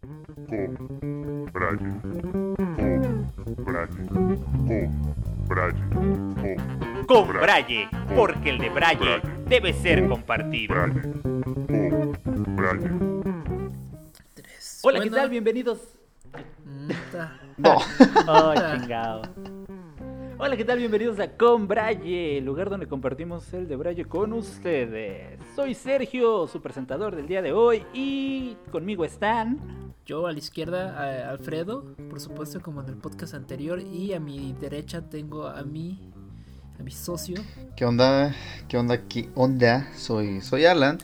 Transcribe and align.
con 0.00 1.50
Braille, 1.52 2.00
con 2.02 2.54
Braille, 3.64 4.06
con 4.08 4.36
Braille, 5.48 5.82
con 5.92 7.06
Con 7.06 7.28
Braille, 7.28 7.88
porque 8.14 8.50
el 8.50 8.58
de 8.58 8.68
Braille 8.70 9.20
debe 9.46 9.72
ser 9.72 10.08
compartido. 10.08 10.76
Hola, 14.82 15.00
¿qué 15.00 15.10
tal? 15.10 15.30
Bienvenidos. 15.30 15.80
No. 17.56 17.76
Oh, 18.28 18.54
chingado. 18.54 19.22
Hola, 20.38 20.56
¿qué 20.56 20.64
tal? 20.64 20.78
Bienvenidos 20.78 21.18
a 21.18 21.36
Con 21.36 21.66
Braille, 21.66 22.38
el 22.38 22.44
lugar 22.44 22.70
donde 22.70 22.86
compartimos 22.86 23.52
el 23.52 23.66
de 23.66 23.74
Braille 23.74 24.04
con 24.04 24.32
ustedes. 24.32 25.40
Soy 25.56 25.74
Sergio, 25.74 26.46
su 26.46 26.62
presentador 26.62 27.16
del 27.16 27.26
día 27.26 27.42
de 27.42 27.52
hoy, 27.52 27.84
y 27.92 28.56
conmigo 28.70 29.04
están. 29.04 29.87
Yo 30.08 30.26
a 30.26 30.32
la 30.32 30.38
izquierda, 30.38 31.26
a 31.26 31.28
Alfredo, 31.32 31.84
por 32.08 32.18
supuesto, 32.18 32.62
como 32.62 32.80
en 32.80 32.88
el 32.88 32.94
podcast 32.96 33.34
anterior. 33.34 33.78
Y 33.78 34.14
a 34.14 34.20
mi 34.20 34.54
derecha 34.58 35.02
tengo 35.02 35.46
a 35.46 35.62
mi, 35.64 36.10
a 36.80 36.82
mi 36.82 36.90
socio. 36.92 37.42
¿Qué 37.76 37.84
onda? 37.84 38.34
¿Qué 38.68 38.78
onda? 38.78 39.02
¿Qué 39.06 39.28
onda? 39.34 39.86
Soy, 39.94 40.40
soy 40.40 40.64
Alan. 40.64 40.96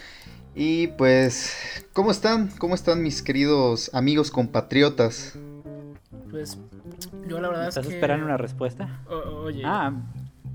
Y 0.55 0.87
pues, 0.87 1.55
¿cómo 1.93 2.13
están? 2.13 2.49
¿Cómo 2.57 2.75
están 2.75 3.03
mis 3.03 3.23
queridos 3.23 3.91
amigos 3.93 4.31
compatriotas? 4.31 5.35
Pues 6.31 6.57
yo 7.29 7.41
la 7.43 7.49
verdad 7.49 7.69
¿Estás 7.69 7.85
es 7.85 7.91
que... 7.91 7.97
esperando 7.97 8.25
una 8.25 8.39
respuesta? 8.39 9.03
O- 9.11 9.43
oye, 9.43 9.61
Ah, 9.67 9.93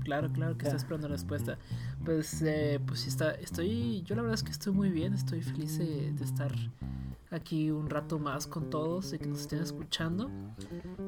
claro, 0.02 0.28
claro 0.32 0.56
que 0.58 0.64
ya. 0.64 0.70
estoy 0.70 0.78
esperando 0.82 1.06
la 1.08 1.14
respuesta. 1.14 1.56
Pues, 2.04 2.40
eh, 2.42 2.80
pues 2.86 3.06
está, 3.06 3.32
estoy, 3.32 4.02
yo 4.02 4.14
la 4.16 4.22
verdad 4.22 4.34
es 4.34 4.42
que 4.42 4.50
estoy 4.52 4.72
muy 4.72 4.90
bien, 4.90 5.12
estoy 5.14 5.42
feliz 5.42 5.78
de, 5.78 6.12
de 6.12 6.24
estar 6.24 6.50
aquí 7.30 7.70
un 7.70 7.88
rato 7.90 8.18
más 8.18 8.46
con 8.46 8.70
todos, 8.70 9.10
de 9.10 9.18
que 9.18 9.26
nos 9.26 9.40
estén 9.42 9.62
escuchando. 9.62 10.30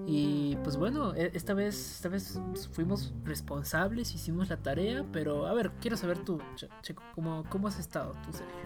Y 0.07 0.57
pues 0.63 0.77
bueno, 0.77 1.15
e- 1.15 1.31
esta 1.35 1.55
vez, 1.55 1.95
esta 1.97 2.09
vez 2.09 2.39
fuimos 2.73 3.15
responsables, 3.25 4.15
hicimos 4.15 4.49
la 4.51 4.59
tarea, 4.59 5.05
pero 5.13 5.47
a 5.47 5.55
ver, 5.55 5.73
quiero 5.81 5.97
saber 5.97 6.19
tú, 6.19 6.39
Che- 6.57 6.69
Checo, 6.83 7.03
¿cómo, 7.15 7.45
cómo 7.49 7.69
has 7.69 7.79
estado 7.79 8.15
tú, 8.25 8.33
Sergio? 8.33 8.63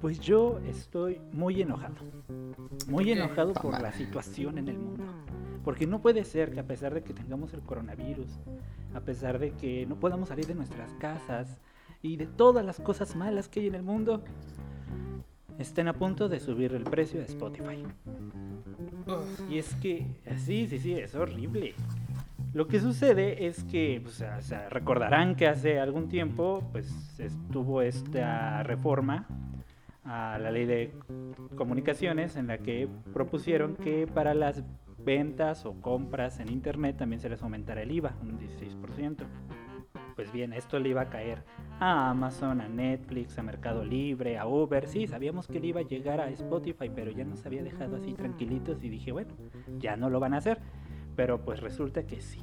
pues 0.00 0.20
yo 0.20 0.60
estoy 0.64 1.20
muy 1.32 1.60
enojado. 1.60 1.96
Muy 2.86 3.10
enojado 3.10 3.52
por 3.52 3.80
la 3.80 3.92
situación 3.92 4.56
en 4.58 4.68
el 4.68 4.78
mundo. 4.78 5.02
Porque 5.68 5.86
no 5.86 6.00
puede 6.00 6.24
ser 6.24 6.50
que 6.50 6.60
a 6.60 6.66
pesar 6.66 6.94
de 6.94 7.02
que 7.02 7.12
tengamos 7.12 7.52
el 7.52 7.60
coronavirus, 7.60 8.40
a 8.94 9.00
pesar 9.00 9.38
de 9.38 9.50
que 9.50 9.84
no 9.84 9.96
podamos 9.96 10.30
salir 10.30 10.46
de 10.46 10.54
nuestras 10.54 10.94
casas 10.94 11.60
y 12.00 12.16
de 12.16 12.26
todas 12.26 12.64
las 12.64 12.80
cosas 12.80 13.14
malas 13.14 13.50
que 13.50 13.60
hay 13.60 13.66
en 13.66 13.74
el 13.74 13.82
mundo, 13.82 14.24
estén 15.58 15.88
a 15.88 15.92
punto 15.92 16.30
de 16.30 16.40
subir 16.40 16.72
el 16.72 16.84
precio 16.84 17.20
de 17.20 17.26
Spotify. 17.26 17.84
Y 19.50 19.58
es 19.58 19.74
que, 19.74 20.06
sí, 20.38 20.66
sí, 20.68 20.78
sí, 20.78 20.94
es 20.94 21.14
horrible. 21.14 21.74
Lo 22.54 22.66
que 22.66 22.80
sucede 22.80 23.46
es 23.46 23.62
que, 23.64 24.00
pues, 24.02 24.22
o 24.22 24.40
sea, 24.40 24.70
recordarán 24.70 25.36
que 25.36 25.48
hace 25.48 25.78
algún 25.78 26.08
tiempo, 26.08 26.66
pues, 26.72 27.20
estuvo 27.20 27.82
esta 27.82 28.62
reforma 28.62 29.28
a 30.02 30.38
la 30.38 30.50
ley 30.50 30.64
de 30.64 30.94
comunicaciones 31.56 32.36
en 32.36 32.46
la 32.46 32.56
que 32.56 32.88
propusieron 33.12 33.76
que 33.76 34.06
para 34.06 34.32
las 34.32 34.64
ventas 35.08 35.64
o 35.64 35.80
compras 35.80 36.38
en 36.38 36.52
internet 36.52 36.98
también 36.98 37.18
se 37.18 37.30
les 37.30 37.42
aumentara 37.42 37.80
el 37.80 37.90
IVA, 37.90 38.12
un 38.20 38.38
16%. 38.38 39.24
Pues 40.14 40.30
bien, 40.30 40.52
esto 40.52 40.78
le 40.78 40.90
iba 40.90 41.00
a 41.00 41.08
caer 41.08 41.44
a 41.80 42.10
Amazon, 42.10 42.60
a 42.60 42.68
Netflix, 42.68 43.38
a 43.38 43.42
Mercado 43.42 43.86
Libre, 43.86 44.36
a 44.36 44.46
Uber. 44.46 44.86
Sí, 44.86 45.06
sabíamos 45.06 45.48
que 45.48 45.60
le 45.60 45.68
iba 45.68 45.80
a 45.80 45.84
llegar 45.84 46.20
a 46.20 46.28
Spotify, 46.28 46.90
pero 46.94 47.10
ya 47.10 47.24
nos 47.24 47.46
había 47.46 47.62
dejado 47.62 47.96
así 47.96 48.12
tranquilitos 48.12 48.84
y 48.84 48.90
dije, 48.90 49.10
bueno, 49.10 49.30
ya 49.78 49.96
no 49.96 50.10
lo 50.10 50.20
van 50.20 50.34
a 50.34 50.38
hacer. 50.38 50.58
Pero 51.16 51.42
pues 51.42 51.60
resulta 51.60 52.06
que 52.06 52.20
sí. 52.20 52.42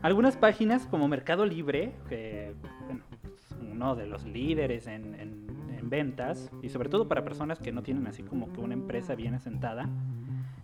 Algunas 0.00 0.36
páginas 0.36 0.86
como 0.86 1.08
Mercado 1.08 1.44
Libre, 1.44 1.96
que 2.08 2.54
bueno, 2.86 3.02
es 3.34 3.56
uno 3.60 3.96
de 3.96 4.06
los 4.06 4.24
líderes 4.26 4.86
en 4.86 5.42
ventas, 5.82 6.52
y 6.62 6.68
sobre 6.68 6.88
todo 6.88 7.08
para 7.08 7.24
personas 7.24 7.58
que 7.58 7.72
no 7.72 7.82
tienen 7.82 8.06
así 8.06 8.22
como 8.22 8.52
que 8.52 8.60
una 8.60 8.74
empresa 8.74 9.16
bien 9.16 9.34
asentada, 9.34 9.88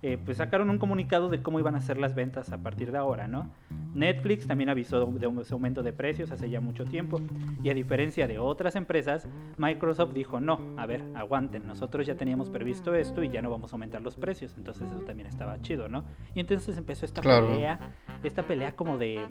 eh, 0.03 0.19
pues 0.25 0.37
sacaron 0.37 0.71
un 0.71 0.79
comunicado 0.79 1.29
de 1.29 1.43
cómo 1.43 1.59
iban 1.59 1.75
a 1.75 1.81
ser 1.81 1.99
las 1.99 2.15
ventas 2.15 2.53
a 2.53 2.59
partir 2.59 2.93
de 2.93 2.99
ahora, 2.99 3.27
¿no? 3.27 3.51
Netflix 3.95 4.47
también 4.47 4.69
avisó 4.69 5.01
de 5.07 5.27
un 5.27 5.41
ese 5.41 5.55
aumento 5.55 5.83
de 5.83 5.93
precios 5.93 6.31
hace 6.31 6.49
ya 6.51 6.61
mucho 6.61 6.85
tiempo 6.85 7.21
y 7.63 7.71
a 7.71 7.75
diferencia 7.75 8.29
de 8.29 8.39
otras 8.39 8.77
empresas, 8.77 9.27
Microsoft 9.57 10.13
dijo 10.13 10.41
no, 10.41 10.61
a 10.77 10.87
ver, 10.87 11.03
aguanten, 11.17 11.67
nosotros 11.67 12.07
ya 12.07 12.15
teníamos 12.15 12.49
previsto 12.49 12.95
esto 12.95 13.25
y 13.25 13.29
ya 13.31 13.43
no 13.43 13.51
vamos 13.51 13.73
a 13.73 13.77
aumentar 13.77 14.01
los 14.03 14.15
precios, 14.17 14.55
entonces 14.57 14.89
eso 14.91 15.01
también 15.01 15.27
estaba 15.27 15.61
chido, 15.63 15.89
¿no? 15.89 16.05
Y 16.35 16.41
entonces 16.41 16.77
empezó 16.77 17.05
esta 17.05 17.21
Claro. 17.21 17.49
pelea, 17.49 17.81
esta 18.23 18.43
pelea 18.45 18.77
como 18.77 18.99
de, 18.99 19.27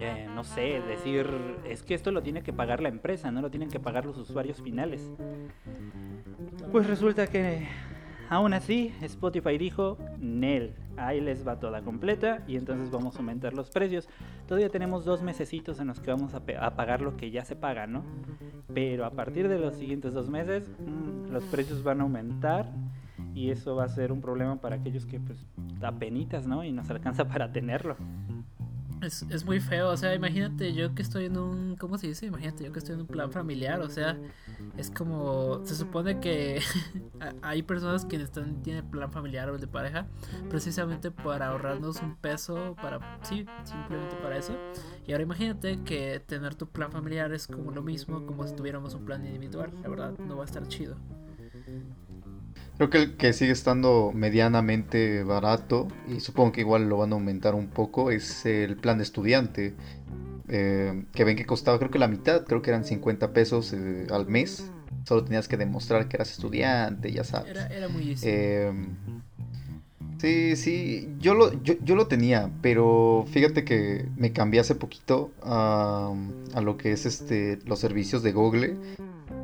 eh, 0.00 0.26
no 0.34 0.44
sé, 0.44 0.82
decir, 0.86 1.26
es 1.66 1.82
que 1.82 1.94
esto 1.94 2.12
lo 2.12 2.22
tiene 2.22 2.42
que 2.42 2.52
pagar 2.52 2.82
la 2.82 2.88
empresa, 2.90 3.30
no 3.30 3.40
lo 3.40 3.50
tienen 3.50 3.70
que 3.70 3.80
pagar 3.80 4.04
los 4.04 4.18
usuarios 4.18 4.60
finales. 4.60 5.10
Pues 6.70 6.86
resulta 6.86 7.26
que 7.26 7.66
aún 8.28 8.54
así 8.54 8.92
Spotify 9.02 9.58
dijo, 9.58 9.98
Nel, 10.18 10.74
ahí 10.96 11.20
les 11.20 11.46
va 11.46 11.58
toda 11.58 11.82
completa 11.82 12.42
y 12.46 12.56
entonces 12.56 12.90
vamos 12.90 13.16
a 13.16 13.18
aumentar 13.18 13.54
los 13.54 13.70
precios. 13.70 14.08
Todavía 14.46 14.68
tenemos 14.68 15.04
dos 15.04 15.22
mesecitos 15.22 15.80
en 15.80 15.88
los 15.88 16.00
que 16.00 16.10
vamos 16.10 16.34
a, 16.34 16.40
pagar 16.40 17.00
lo 17.00 17.16
que 17.16 17.30
ya 17.30 17.44
se 17.44 17.56
paga, 17.56 17.86
¿no? 17.86 18.02
Pero 18.74 19.04
a 19.04 19.10
partir 19.10 19.48
de 19.48 19.58
los 19.58 19.74
siguientes 19.74 20.12
dos 20.12 20.28
meses 20.28 20.68
mm, 20.68 21.32
los 21.32 21.44
precios 21.44 21.82
van 21.82 22.00
a 22.00 22.02
aumentar 22.04 22.70
y 23.34 23.50
eso 23.50 23.76
va 23.76 23.84
a 23.84 23.88
ser 23.88 24.12
un 24.12 24.20
problema 24.20 24.60
para 24.60 24.76
aquellos 24.76 25.06
que 25.06 25.20
pues 25.20 25.44
apenitas, 25.82 26.46
¿no? 26.46 26.64
Y 26.64 26.72
nos 26.72 26.90
alcanza 26.90 27.26
para 27.28 27.52
tenerlo. 27.52 27.96
Es, 29.00 29.24
es 29.30 29.44
muy 29.44 29.60
feo, 29.60 29.90
o 29.90 29.96
sea, 29.96 30.14
imagínate 30.14 30.72
yo 30.72 30.94
que 30.94 31.02
estoy 31.02 31.26
en 31.26 31.38
un, 31.38 31.76
¿cómo 31.76 31.98
se 31.98 32.08
dice? 32.08 32.26
Imagínate 32.26 32.64
yo 32.64 32.72
que 32.72 32.78
estoy 32.80 32.94
en 32.94 33.02
un 33.02 33.06
plan 33.06 33.30
familiar, 33.30 33.80
o 33.80 33.88
sea, 33.88 34.18
es 34.76 34.90
como, 34.90 35.64
se 35.64 35.76
supone 35.76 36.20
que 36.20 36.60
hay 37.42 37.62
personas 37.62 38.04
que 38.04 38.16
están, 38.16 38.62
tienen 38.62 38.90
plan 38.90 39.12
familiar 39.12 39.50
o 39.50 39.58
de 39.58 39.66
pareja, 39.66 40.06
precisamente 40.50 41.10
para 41.10 41.48
ahorrarnos 41.48 42.02
un 42.02 42.16
peso, 42.16 42.76
para, 42.80 42.98
sí, 43.22 43.46
simplemente 43.64 44.16
para 44.16 44.36
eso. 44.36 44.56
Y 45.06 45.12
ahora 45.12 45.22
imagínate 45.22 45.82
que 45.84 46.20
tener 46.20 46.54
tu 46.54 46.68
plan 46.68 46.90
familiar 46.90 47.32
es 47.32 47.46
como 47.46 47.70
lo 47.70 47.82
mismo, 47.82 48.26
como 48.26 48.46
si 48.46 48.54
tuviéramos 48.54 48.94
un 48.94 49.04
plan 49.04 49.24
individual, 49.24 49.72
la 49.82 49.88
verdad, 49.88 50.18
no 50.18 50.36
va 50.36 50.42
a 50.42 50.46
estar 50.46 50.66
chido. 50.66 50.96
Creo 52.78 52.90
que 52.90 52.98
el 52.98 53.16
que 53.16 53.32
sigue 53.32 53.50
estando 53.50 54.12
medianamente 54.14 55.24
barato, 55.24 55.88
y 56.08 56.20
supongo 56.20 56.52
que 56.52 56.60
igual 56.60 56.88
lo 56.88 56.96
van 56.98 57.10
a 57.12 57.16
aumentar 57.16 57.56
un 57.56 57.66
poco, 57.66 58.12
es 58.12 58.46
el 58.46 58.76
plan 58.76 58.98
de 58.98 59.04
estudiante. 59.04 59.74
eh, 60.48 61.04
que 61.12 61.24
ven 61.24 61.36
que 61.36 61.44
costaba 61.44 61.78
creo 61.78 61.90
que 61.90 61.98
la 61.98 62.08
mitad, 62.08 62.44
creo 62.46 62.62
que 62.62 62.70
eran 62.70 62.84
50 62.84 63.32
pesos 63.32 63.72
eh, 63.72 64.06
al 64.10 64.26
mes. 64.28 64.70
Solo 65.04 65.24
tenías 65.24 65.48
que 65.48 65.56
demostrar 65.56 66.08
que 66.08 66.16
eras 66.16 66.30
estudiante, 66.30 67.12
ya 67.12 67.24
sabes. 67.24 67.50
Era, 67.50 67.66
era 67.66 67.88
muy. 67.88 68.16
Eh, 68.22 68.72
sí, 70.18 70.56
sí, 70.56 71.08
yo 71.18 71.34
lo, 71.34 71.52
yo, 71.62 71.74
yo 71.82 71.96
lo 71.96 72.06
tenía, 72.06 72.50
pero 72.62 73.26
fíjate 73.30 73.64
que 73.64 74.06
me 74.16 74.32
cambié 74.32 74.60
hace 74.60 74.74
poquito 74.76 75.32
a, 75.42 76.14
a 76.54 76.60
lo 76.60 76.76
que 76.76 76.92
es 76.92 77.06
este 77.06 77.58
los 77.66 77.80
servicios 77.80 78.22
de 78.22 78.32
Google. 78.32 78.76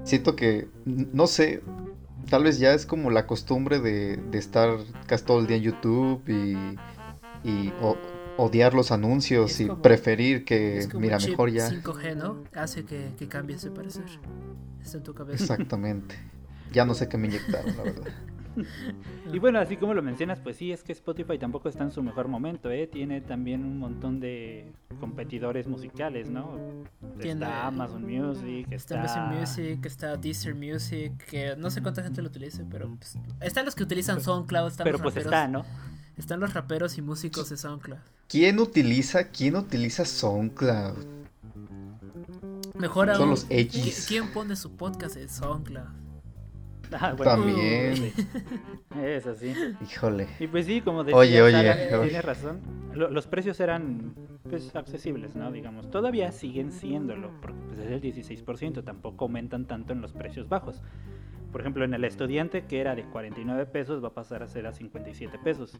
Siento 0.04 0.36
que, 0.36 0.68
no 0.84 1.26
sé, 1.26 1.62
tal 2.28 2.44
vez 2.44 2.58
ya 2.58 2.72
es 2.74 2.86
como 2.86 3.10
la 3.10 3.26
costumbre 3.26 3.80
de, 3.80 4.16
de 4.16 4.38
estar 4.38 4.78
casi 5.06 5.24
todo 5.24 5.40
el 5.40 5.46
día 5.46 5.56
en 5.56 5.62
YouTube 5.62 6.22
y, 6.28 6.78
y 7.48 7.72
o- 7.80 7.96
odiar 8.36 8.74
los 8.74 8.90
anuncios 8.90 9.60
y 9.60 9.66
preferir 9.68 10.44
que, 10.44 10.86
como 10.90 11.00
mira, 11.02 11.18
mejor 11.18 11.50
ya. 11.50 11.68
5G, 11.70 12.16
¿no? 12.16 12.42
Hace 12.54 12.84
que, 12.84 13.10
que 13.18 13.28
cambies 13.28 13.62
de 13.62 13.70
parecer. 13.70 14.04
Está 14.82 14.98
en 14.98 15.02
tu 15.04 15.14
cabeza. 15.14 15.42
Exactamente. 15.44 16.16
Ya 16.72 16.84
no 16.84 16.94
sé 16.94 17.08
qué 17.08 17.16
me 17.16 17.28
inyectaron, 17.28 17.76
la 17.76 17.82
verdad. 17.84 18.02
Y 19.32 19.38
bueno, 19.38 19.58
así 19.58 19.76
como 19.76 19.94
lo 19.94 20.02
mencionas, 20.02 20.38
pues 20.38 20.56
sí, 20.56 20.70
es 20.70 20.82
que 20.84 20.92
Spotify 20.92 21.38
tampoco 21.38 21.68
está 21.68 21.82
en 21.82 21.90
su 21.90 22.02
mejor 22.02 22.28
momento, 22.28 22.70
¿eh? 22.70 22.86
Tiene 22.86 23.20
también 23.20 23.64
un 23.64 23.78
montón 23.78 24.20
de 24.20 24.72
competidores 25.00 25.66
musicales, 25.66 26.30
¿no? 26.30 26.56
Tiene- 27.20 27.44
Está 27.44 27.66
Amazon 27.66 28.02
Music, 28.02 28.66
Está 28.70 29.02
está... 29.04 29.24
Amazon 29.26 29.40
Music, 29.40 29.86
está 29.86 30.16
Deezer 30.16 30.54
Music, 30.54 31.12
que 31.26 31.56
no 31.56 31.70
sé 31.70 31.82
cuánta 31.82 32.02
gente 32.02 32.22
lo 32.22 32.28
utilice, 32.28 32.64
pero 32.70 32.94
pues, 32.96 33.18
están 33.40 33.64
los 33.64 33.74
que 33.74 33.82
utilizan 33.82 34.20
SoundCloud, 34.20 34.68
están 34.68 34.84
Pero 34.84 34.98
los 34.98 35.02
pues 35.02 35.14
raperos, 35.14 35.32
está, 35.32 35.48
¿no? 35.48 35.64
están 36.16 36.38
los 36.40 36.54
raperos 36.54 36.96
y 36.98 37.02
músicos 37.02 37.50
de 37.50 37.56
SoundCloud. 37.56 37.98
¿Quién 38.28 38.58
utiliza, 38.60 39.28
quién 39.30 39.56
utiliza 39.56 40.04
SoundCloud? 40.04 41.04
Mejor 42.78 43.08
Son 43.08 43.16
aún, 43.20 43.30
los 43.30 43.48
¿qui- 43.48 43.58
X. 43.60 44.04
¿quién 44.08 44.32
pone 44.32 44.54
su 44.56 44.76
podcast 44.76 45.16
en 45.16 45.28
SoundCloud? 45.28 46.03
Ah, 46.92 47.14
bueno, 47.16 47.32
También. 47.32 48.12
Es 49.02 49.26
así. 49.26 49.52
Híjole. 49.82 50.28
Y 50.38 50.46
pues 50.46 50.66
sí, 50.66 50.80
como 50.80 51.02
decía 51.04 51.18
Oye, 51.18 51.42
oye, 51.42 51.52
Sara, 51.52 51.98
oye. 51.98 52.08
tiene 52.08 52.22
razón. 52.22 52.60
Lo- 52.94 53.10
los 53.10 53.26
precios 53.26 53.58
eran 53.60 54.14
pues 54.48 54.74
accesibles, 54.76 55.34
¿no? 55.34 55.50
Digamos, 55.50 55.90
todavía 55.90 56.30
siguen 56.30 56.70
siéndolo, 56.70 57.30
porque 57.40 57.58
pues 57.66 57.78
es 57.80 57.90
el 57.90 58.00
16%, 58.00 58.84
tampoco 58.84 59.24
aumentan 59.24 59.64
tanto 59.66 59.92
en 59.92 60.00
los 60.00 60.12
precios 60.12 60.48
bajos. 60.48 60.82
Por 61.50 61.60
ejemplo, 61.60 61.84
en 61.84 61.94
el 61.94 62.04
estudiante, 62.04 62.64
que 62.66 62.80
era 62.80 62.94
de 62.94 63.04
49 63.04 63.66
pesos, 63.66 64.02
va 64.02 64.08
a 64.08 64.14
pasar 64.14 64.42
a 64.42 64.46
ser 64.48 64.66
a 64.66 64.72
57 64.72 65.38
pesos. 65.42 65.78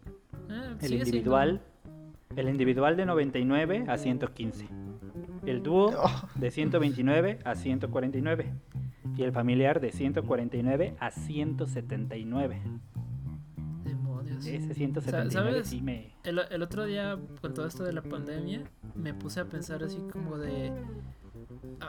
Ah, 0.49 0.71
El 0.73 0.81
sigue 0.81 0.89
siendo- 0.89 1.05
individual, 1.07 1.61
el 2.37 2.49
individual 2.49 2.97
de 2.97 3.07
99 3.07 3.85
a 3.89 3.97
115. 3.99 4.67
El 5.47 5.63
dúo 5.63 5.93
de 6.37 6.51
129 6.51 7.39
a 7.45 7.55
149. 7.55 8.53
Y 9.17 9.23
el 9.23 9.33
familiar 9.33 9.81
de 9.81 9.93
149 9.93 10.97
a 10.99 11.11
179. 11.11 12.61
Demonios. 13.85 14.47
Ese 14.47 14.75
179 14.75 15.51
¿Sabes? 15.53 15.69
sí 15.69 15.83
me... 15.83 16.15
El, 16.25 16.41
el 16.51 16.63
otro 16.63 16.85
día, 16.85 17.19
con 17.41 17.53
todo 17.55 17.67
esto 17.67 17.85
de 17.85 17.93
la 17.93 18.03
pandemia, 18.03 18.63
me 18.95 19.13
puse 19.15 19.41
a 19.41 19.45
pensar 19.45 19.83
así 19.85 19.99
como 20.11 20.39
de... 20.39 20.73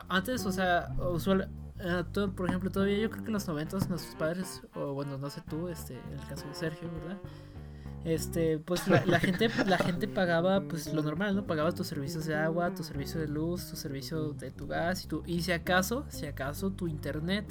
Antes, 0.09 0.45
o 0.45 0.51
sea, 0.51 0.89
usual, 1.11 1.49
eh, 1.79 2.03
todo- 2.11 2.33
por 2.33 2.49
ejemplo, 2.49 2.69
todavía 2.69 2.97
yo 2.99 3.09
creo 3.09 3.23
que 3.23 3.27
en 3.29 3.33
los 3.33 3.47
noventas 3.47 3.89
nuestros 3.89 4.15
padres, 4.15 4.61
o 4.75 4.93
bueno, 4.93 5.17
no 5.17 5.29
sé 5.29 5.41
tú, 5.49 5.67
este, 5.69 5.93
en 6.11 6.19
el 6.19 6.27
caso 6.27 6.47
de 6.47 6.53
Sergio, 6.55 6.89
¿verdad? 6.91 7.17
Este, 8.05 8.59
pues 8.59 8.87
la, 8.87 9.19
gente, 9.19 9.49
la 9.65 9.79
gente 9.79 10.07
pagaba 10.07 10.61
pues 10.61 10.93
lo 10.93 11.01
normal, 11.01 11.35
¿no? 11.35 11.47
Pagaba 11.47 11.71
tus 11.71 11.87
servicios 11.87 12.25
de 12.25 12.35
agua, 12.35 12.71
tu 12.75 12.83
servicio 12.83 13.19
de 13.19 13.27
luz, 13.27 13.67
tu 13.67 13.75
servicio 13.75 14.33
de 14.33 14.51
tu 14.51 14.67
gas 14.67 15.03
y 15.03 15.07
tu, 15.07 15.23
y 15.25 15.41
si 15.41 15.51
acaso, 15.51 16.05
si 16.09 16.27
acaso 16.27 16.69
tu 16.69 16.87
internet. 16.87 17.45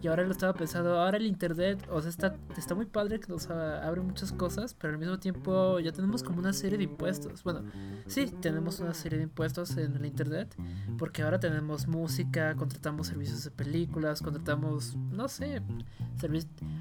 Y 0.00 0.06
ahora 0.06 0.24
lo 0.24 0.30
estaba 0.30 0.52
pensando, 0.52 0.96
ahora 1.00 1.16
el 1.16 1.26
internet, 1.26 1.84
o 1.90 2.00
sea, 2.00 2.10
está, 2.10 2.36
está 2.56 2.74
muy 2.74 2.86
padre 2.86 3.18
que 3.18 3.28
nos 3.28 3.50
abre 3.50 4.00
muchas 4.00 4.32
cosas, 4.32 4.74
pero 4.74 4.92
al 4.92 4.98
mismo 4.98 5.18
tiempo 5.18 5.80
ya 5.80 5.90
tenemos 5.92 6.22
como 6.22 6.38
una 6.38 6.52
serie 6.52 6.78
de 6.78 6.84
impuestos. 6.84 7.42
Bueno, 7.42 7.62
sí, 8.06 8.26
tenemos 8.40 8.78
una 8.78 8.94
serie 8.94 9.18
de 9.18 9.24
impuestos 9.24 9.76
en 9.76 9.96
el 9.96 10.06
internet, 10.06 10.54
porque 10.98 11.22
ahora 11.22 11.40
tenemos 11.40 11.88
música, 11.88 12.54
contratamos 12.54 13.08
servicios 13.08 13.42
de 13.42 13.50
películas, 13.50 14.22
contratamos, 14.22 14.96
no 14.96 15.26
sé, 15.26 15.62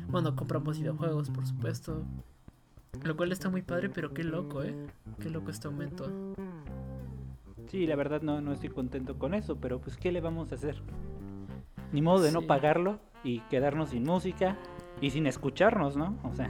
bueno, 0.09 0.35
compramos 0.35 0.77
videojuegos, 0.77 1.31
por 1.31 1.45
supuesto. 1.47 2.05
Lo 3.03 3.15
cual 3.15 3.31
está 3.31 3.49
muy 3.49 3.61
padre, 3.61 3.89
pero 3.89 4.13
qué 4.13 4.23
loco, 4.23 4.63
¿eh? 4.63 4.75
Qué 5.19 5.29
loco 5.29 5.49
este 5.51 5.67
aumento. 5.67 6.11
Sí, 7.69 7.85
la 7.85 7.95
verdad 7.95 8.21
no, 8.21 8.39
no 8.41 8.53
estoy 8.53 8.69
contento 8.69 9.17
con 9.17 9.33
eso, 9.33 9.57
pero 9.57 9.79
pues 9.79 9.97
¿qué 9.97 10.11
le 10.11 10.21
vamos 10.21 10.51
a 10.51 10.55
hacer? 10.55 10.75
Ni 11.91 12.01
modo 12.01 12.21
de 12.23 12.31
no 12.31 12.41
Sí. 12.41 12.45
pagarlo 12.47 12.99
y 13.23 13.39
quedarnos 13.49 13.89
sin 13.89 14.03
música 14.03 14.57
y 15.01 15.11
sin 15.11 15.27
escucharnos, 15.27 15.95
¿no? 15.95 16.17
O 16.23 16.33
sea, 16.33 16.49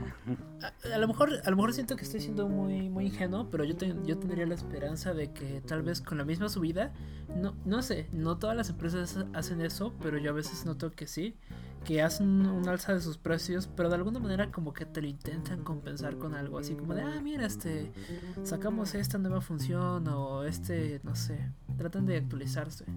A, 0.62 0.94
a 0.94 0.98
lo 0.98 1.06
mejor 1.08 1.30
a 1.44 1.50
lo 1.50 1.56
mejor 1.56 1.72
siento 1.74 1.96
que 1.96 2.04
estoy 2.04 2.20
siendo 2.20 2.48
muy 2.48 2.88
muy 2.88 3.06
ingenuo, 3.06 3.48
pero 3.50 3.64
yo 3.64 3.76
ten- 3.76 4.04
yo 4.06 4.16
tendría 4.18 4.46
la 4.46 4.54
esperanza 4.54 5.12
de 5.12 5.32
que 5.32 5.60
tal 5.60 5.82
vez 5.82 6.00
con 6.00 6.18
la 6.18 6.24
misma 6.24 6.48
subida, 6.48 6.92
no 7.36 7.54
no 7.64 7.82
sé, 7.82 8.08
no 8.12 8.38
todas 8.38 8.56
las 8.56 8.70
empresas 8.70 9.24
hacen 9.34 9.60
eso, 9.60 9.92
pero 10.00 10.18
yo 10.18 10.30
a 10.30 10.34
veces 10.34 10.64
noto 10.66 10.90
que 10.92 11.06
sí, 11.06 11.36
que 11.84 12.02
hacen 12.02 12.44
un 12.46 12.68
alza 12.68 12.92
de 12.94 13.00
sus 13.00 13.16
precios, 13.16 13.68
pero 13.74 13.88
de 13.88 13.94
alguna 13.94 14.18
manera 14.20 14.50
como 14.50 14.72
que 14.74 14.84
te 14.84 15.00
lo 15.00 15.08
intentan 15.08 15.64
compensar 15.64 16.18
con 16.18 16.34
algo 16.34 16.58
así 16.58 16.74
como 16.74 16.94
de, 16.94 17.02
ah, 17.02 17.20
mira, 17.22 17.46
este 17.46 17.90
sacamos 18.42 18.94
esta 18.94 19.16
nueva 19.18 19.40
función 19.40 20.06
o 20.08 20.44
este, 20.44 21.00
no 21.02 21.14
sé, 21.14 21.38
tratan 21.78 22.04
de 22.06 22.18
actualizarse. 22.18 22.84
eso 22.84 22.92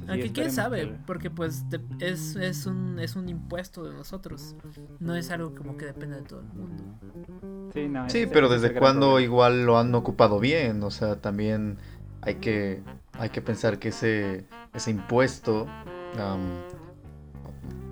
sí, 0.00 0.06
Aunque 0.08 0.32
quién 0.32 0.50
sabe, 0.52 0.88
que- 0.88 0.98
porque 1.06 1.30
pues 1.30 1.64
es, 2.00 2.36
es, 2.36 2.66
un, 2.66 2.98
es 2.98 3.16
un 3.16 3.28
impuesto 3.28 3.84
de 3.84 3.92
nosotros. 3.94 4.54
No 5.00 5.14
es 5.14 5.30
algo 5.30 5.54
como 5.54 5.76
que 5.76 5.86
depende 5.86 6.16
de 6.16 6.22
todo 6.22 6.40
el 6.40 6.46
mundo. 6.46 6.82
Sí, 7.72 7.88
no, 7.88 8.08
Sí, 8.08 8.26
pero 8.26 8.48
desde 8.48 8.70
problema. 8.70 9.20
igual 9.20 9.66
lo 9.66 9.78
han 9.78 9.94
ocupado 9.94 10.38
bien, 10.40 10.82
o 10.82 10.90
sea, 10.90 11.20
también 11.20 11.78
hay 12.22 12.36
que 12.36 12.82
hay 13.18 13.30
que 13.30 13.42
pensar 13.42 13.78
que 13.78 13.88
ese 13.88 14.46
ese 14.72 14.90
impuesto 14.90 15.66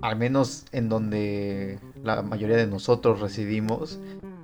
al 0.02 0.16
menos 0.16 0.64
en 0.72 0.88
donde 0.88 1.78
la 2.02 2.22
mayoría 2.22 2.56
de 2.56 2.66
nosotros 2.66 3.20
residimos, 3.20 3.98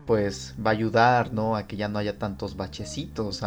pues 0.06 0.54
va 0.64 0.70
a 0.70 0.74
ayudar, 0.74 1.32
¿no? 1.32 1.56
A 1.56 1.66
que 1.66 1.76
ya 1.76 1.88
no 1.88 1.98
haya 1.98 2.18
tantos 2.18 2.56
bachecitos. 2.56 3.42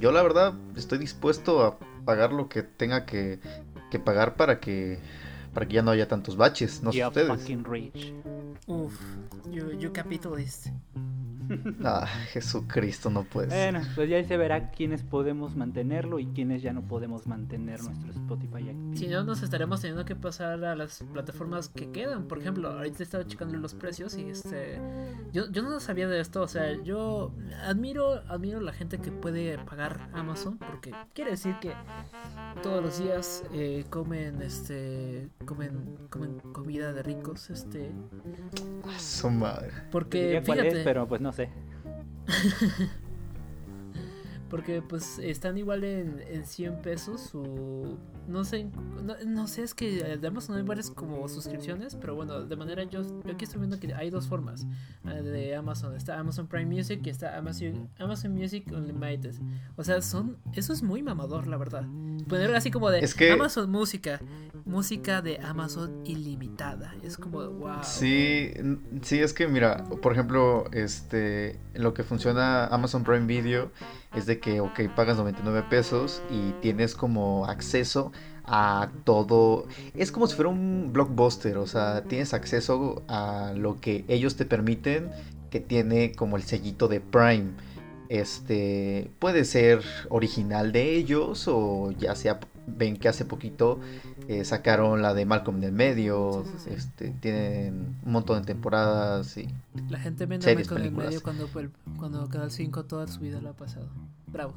Yo 0.00 0.10
la 0.10 0.22
verdad 0.22 0.54
estoy 0.76 0.98
dispuesto 0.98 1.62
a 1.64 1.78
pagar 2.04 2.32
lo 2.32 2.48
que 2.48 2.62
tenga 2.62 3.04
que, 3.04 3.38
que 3.90 3.98
pagar 3.98 4.36
para 4.36 4.58
que 4.58 4.98
para 5.54 5.66
que 5.66 5.74
ya 5.74 5.82
no 5.82 5.92
haya 5.92 6.08
tantos 6.08 6.36
baches, 6.36 6.82
no 6.82 6.92
sé 6.92 7.06
ustedes. 7.06 7.28
fucking 7.28 7.64
rich. 7.64 8.12
Uf, 8.66 8.98
you, 9.50 9.70
you 9.78 9.92
capitalist. 9.92 10.68
Ah, 11.84 12.06
Jesucristo, 12.32 13.10
no 13.10 13.24
puede 13.24 13.50
ser. 13.50 13.72
Bueno, 13.72 13.86
pues 13.94 14.08
ya 14.08 14.16
ahí 14.16 14.24
se 14.24 14.36
verá 14.36 14.70
quiénes 14.70 15.02
podemos 15.02 15.56
mantenerlo 15.56 16.18
y 16.18 16.26
quiénes 16.26 16.62
ya 16.62 16.72
no 16.72 16.82
podemos 16.82 17.26
mantener 17.26 17.82
nuestro 17.82 18.10
Spotify 18.12 18.70
activo. 18.70 18.96
Si 18.96 19.06
no, 19.08 19.24
nos 19.24 19.42
estaremos 19.42 19.80
teniendo 19.80 20.04
que 20.04 20.16
pasar 20.16 20.64
a 20.64 20.74
las 20.74 21.04
plataformas 21.12 21.68
que 21.68 21.90
quedan. 21.90 22.26
Por 22.28 22.38
ejemplo, 22.38 22.70
ahorita 22.70 23.02
estaba 23.02 23.26
checando 23.26 23.56
los 23.58 23.74
precios 23.74 24.16
y 24.16 24.30
este. 24.30 24.80
Yo, 25.32 25.50
yo 25.50 25.62
no 25.62 25.78
sabía 25.80 26.08
de 26.08 26.20
esto. 26.20 26.42
O 26.42 26.48
sea, 26.48 26.80
yo 26.82 27.32
admiro, 27.62 28.22
admiro 28.28 28.60
la 28.60 28.72
gente 28.72 28.98
que 28.98 29.10
puede 29.10 29.58
pagar 29.58 30.08
Amazon. 30.12 30.58
Porque 30.58 30.92
quiere 31.12 31.32
decir 31.32 31.56
que 31.60 31.72
todos 32.62 32.82
los 32.82 32.98
días 32.98 33.44
eh, 33.52 33.84
comen 33.90 34.40
este. 34.42 35.28
Comen. 35.44 35.98
comen 36.10 36.40
comida 36.52 36.92
de 36.92 37.02
ricos. 37.02 37.50
Este. 37.50 37.90
A 38.84 38.98
su 38.98 39.30
madre. 39.30 39.70
Porque 39.90 40.42
cuál 40.44 40.58
fíjate. 40.58 40.78
es, 40.80 40.84
pero 40.84 41.06
pues 41.06 41.20
no 41.20 41.32
sé. 41.32 41.50
Porque 44.50 44.82
pues 44.82 45.18
están 45.18 45.58
igual 45.58 45.84
en, 45.84 46.22
en 46.28 46.46
100 46.46 46.82
pesos 46.82 47.34
o 47.34 47.98
no 48.26 48.44
sé, 48.44 48.64
no, 49.02 49.14
no 49.26 49.46
sé, 49.46 49.62
es 49.62 49.74
que 49.74 50.16
de 50.16 50.26
Amazon 50.28 50.56
hay 50.56 50.62
varias 50.62 50.90
como 50.90 51.28
suscripciones, 51.28 51.94
pero 51.96 52.14
bueno, 52.14 52.42
de 52.44 52.56
manera 52.56 52.84
yo, 52.84 53.02
yo 53.02 53.32
aquí 53.32 53.44
estoy 53.44 53.60
viendo 53.60 53.78
que 53.78 53.92
hay 53.94 54.10
dos 54.10 54.26
formas 54.28 54.66
eh, 55.06 55.22
de 55.22 55.54
Amazon, 55.56 55.94
está 55.94 56.18
Amazon 56.18 56.46
Prime 56.46 56.66
Music 56.74 57.00
y 57.04 57.10
está 57.10 57.36
Amazon, 57.36 57.88
Amazon 57.98 58.32
Music 58.32 58.64
Unlimited. 58.72 59.34
O 59.76 59.84
sea, 59.84 60.00
son 60.02 60.36
eso 60.54 60.72
es 60.72 60.82
muy 60.82 61.02
mamador, 61.02 61.46
la 61.46 61.56
verdad. 61.56 61.84
Poner 62.28 62.54
así 62.54 62.70
como 62.70 62.90
de 62.90 63.00
Es 63.00 63.14
que- 63.14 63.32
Amazon 63.32 63.70
Música, 63.70 64.20
música 64.64 65.20
de 65.20 65.38
Amazon 65.38 66.00
ilimitada. 66.04 66.94
Es 67.02 67.16
como 67.16 67.40
wow. 67.48 67.78
Sí, 67.82 68.52
sí, 69.02 69.18
es 69.18 69.32
que 69.32 69.46
mira, 69.48 69.84
por 70.02 70.12
ejemplo, 70.12 70.64
este, 70.72 71.58
lo 71.74 71.92
que 71.94 72.02
funciona 72.04 72.66
Amazon 72.66 73.04
Prime 73.04 73.26
Video 73.26 73.70
es 74.14 74.26
de 74.26 74.38
que, 74.38 74.60
ok, 74.60 74.80
pagas 74.94 75.16
99 75.16 75.66
pesos 75.68 76.22
y 76.30 76.52
tienes 76.60 76.94
como 76.94 77.46
acceso 77.46 78.12
a 78.44 78.90
todo. 79.04 79.66
Es 79.94 80.12
como 80.12 80.26
si 80.26 80.34
fuera 80.34 80.50
un 80.50 80.92
blockbuster, 80.92 81.56
o 81.58 81.66
sea, 81.66 82.04
tienes 82.04 82.34
acceso 82.34 83.02
a 83.08 83.52
lo 83.56 83.80
que 83.80 84.04
ellos 84.08 84.36
te 84.36 84.44
permiten, 84.44 85.10
que 85.50 85.60
tiene 85.60 86.12
como 86.12 86.36
el 86.36 86.42
sellito 86.42 86.88
de 86.88 87.00
Prime. 87.00 87.52
Este 88.08 89.10
puede 89.18 89.44
ser 89.44 89.82
original 90.10 90.72
de 90.72 90.94
ellos 90.94 91.48
o 91.48 91.92
ya 91.92 92.14
sea 92.14 92.38
ven 92.66 92.96
que 92.96 93.08
hace 93.08 93.24
poquito 93.24 93.78
eh, 94.28 94.44
sacaron 94.44 95.02
la 95.02 95.12
de 95.14 95.26
Malcolm 95.26 95.58
en 95.58 95.64
el 95.64 95.72
medio, 95.72 96.44
Sí, 96.44 96.50
sí, 96.58 96.64
sí. 96.64 96.70
este 96.74 97.10
tienen 97.20 97.96
un 98.04 98.12
montón 98.12 98.40
de 98.40 98.46
temporadas 98.46 99.36
y 99.36 99.48
La 99.90 99.98
gente 99.98 100.26
vende 100.26 100.44
Series, 100.44 100.66
con 100.68 100.78
el 100.78 100.84
películas. 100.84 101.08
medio 101.08 101.22
cuando, 101.22 101.46
fue 101.48 101.62
el- 101.62 101.70
cuando 101.98 102.28
Canal 102.28 102.50
5 102.50 102.84
toda 102.84 103.06
su 103.06 103.20
vida 103.20 103.40
lo 103.40 103.50
ha 103.50 103.56
pasado. 103.56 103.88
Bravo. 104.26 104.54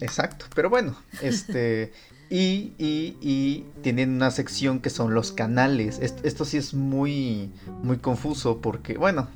Exacto, 0.00 0.46
pero 0.54 0.70
bueno, 0.70 0.94
este 1.22 1.92
y, 2.30 2.72
y, 2.78 3.16
y 3.20 3.66
tienen 3.82 4.10
una 4.10 4.30
sección 4.30 4.80
que 4.80 4.90
son 4.90 5.14
los 5.14 5.30
canales. 5.32 5.98
Est- 6.00 6.24
Esto, 6.24 6.44
sí 6.44 6.56
es 6.56 6.74
muy 6.74 7.50
muy 7.82 7.98
confuso 7.98 8.60
porque 8.60 8.96
bueno, 8.98 9.28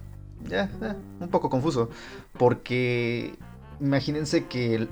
ya 0.48 0.64
eh, 0.82 0.94
un 1.20 1.28
poco 1.28 1.48
confuso 1.50 1.90
porque 2.38 3.34
imagínense 3.80 4.46
que 4.46 4.74
el- 4.74 4.88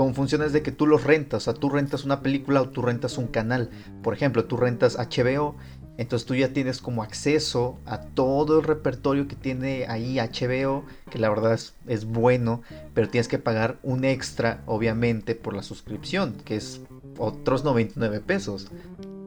con 0.00 0.14
funciones 0.14 0.54
de 0.54 0.62
que 0.62 0.72
tú 0.72 0.86
los 0.86 1.04
rentas, 1.04 1.42
o 1.46 1.52
sea, 1.52 1.60
tú 1.60 1.68
rentas 1.68 2.06
una 2.06 2.22
película 2.22 2.62
o 2.62 2.70
tú 2.70 2.80
rentas 2.80 3.18
un 3.18 3.26
canal. 3.26 3.68
Por 4.02 4.14
ejemplo, 4.14 4.46
tú 4.46 4.56
rentas 4.56 4.96
HBO, 4.96 5.56
entonces 5.98 6.24
tú 6.26 6.34
ya 6.34 6.54
tienes 6.54 6.80
como 6.80 7.02
acceso 7.02 7.78
a 7.84 8.00
todo 8.00 8.60
el 8.60 8.64
repertorio 8.64 9.28
que 9.28 9.36
tiene 9.36 9.84
ahí 9.88 10.16
HBO, 10.18 10.84
que 11.10 11.18
la 11.18 11.28
verdad 11.28 11.52
es, 11.52 11.74
es 11.86 12.06
bueno, 12.06 12.62
pero 12.94 13.10
tienes 13.10 13.28
que 13.28 13.36
pagar 13.38 13.76
un 13.82 14.06
extra, 14.06 14.62
obviamente, 14.64 15.34
por 15.34 15.54
la 15.54 15.62
suscripción, 15.62 16.32
que 16.46 16.56
es 16.56 16.80
otros 17.18 17.62
99 17.62 18.20
pesos. 18.20 18.68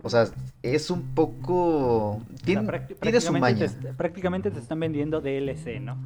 O 0.01 0.09
sea, 0.09 0.25
es 0.63 0.89
un 0.89 1.03
poco... 1.13 2.13
O 2.13 2.21
sea, 2.29 2.45
Tiene, 2.45 2.61
prácti- 2.63 2.95
tiene 2.99 3.21
su 3.21 3.31
prácticamente, 3.31 3.39
maña. 3.67 3.79
te, 3.79 3.93
prácticamente 3.93 4.49
te 4.49 4.59
están 4.59 4.79
vendiendo 4.79 5.21
DLC, 5.21 5.79
¿no? 5.79 5.97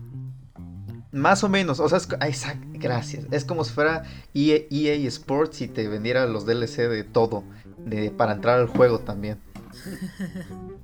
Más 1.17 1.43
o 1.43 1.49
menos, 1.49 1.79
o 1.79 1.89
sea, 1.89 1.97
es, 1.97 2.07
ah, 2.19 2.27
exact- 2.27 2.63
gracias. 2.73 3.25
Es 3.31 3.43
como 3.43 3.63
si 3.63 3.73
fuera 3.73 4.03
E 4.33 4.67
EA, 4.69 4.93
EA 4.93 5.07
Sports 5.07 5.61
y 5.61 5.67
te 5.67 5.87
vendiera 5.87 6.25
los 6.27 6.45
DLC 6.45 6.87
de 6.87 7.03
todo, 7.03 7.43
de, 7.85 8.11
para 8.11 8.33
entrar 8.33 8.59
al 8.59 8.67
juego 8.67 8.99
también. 8.99 9.39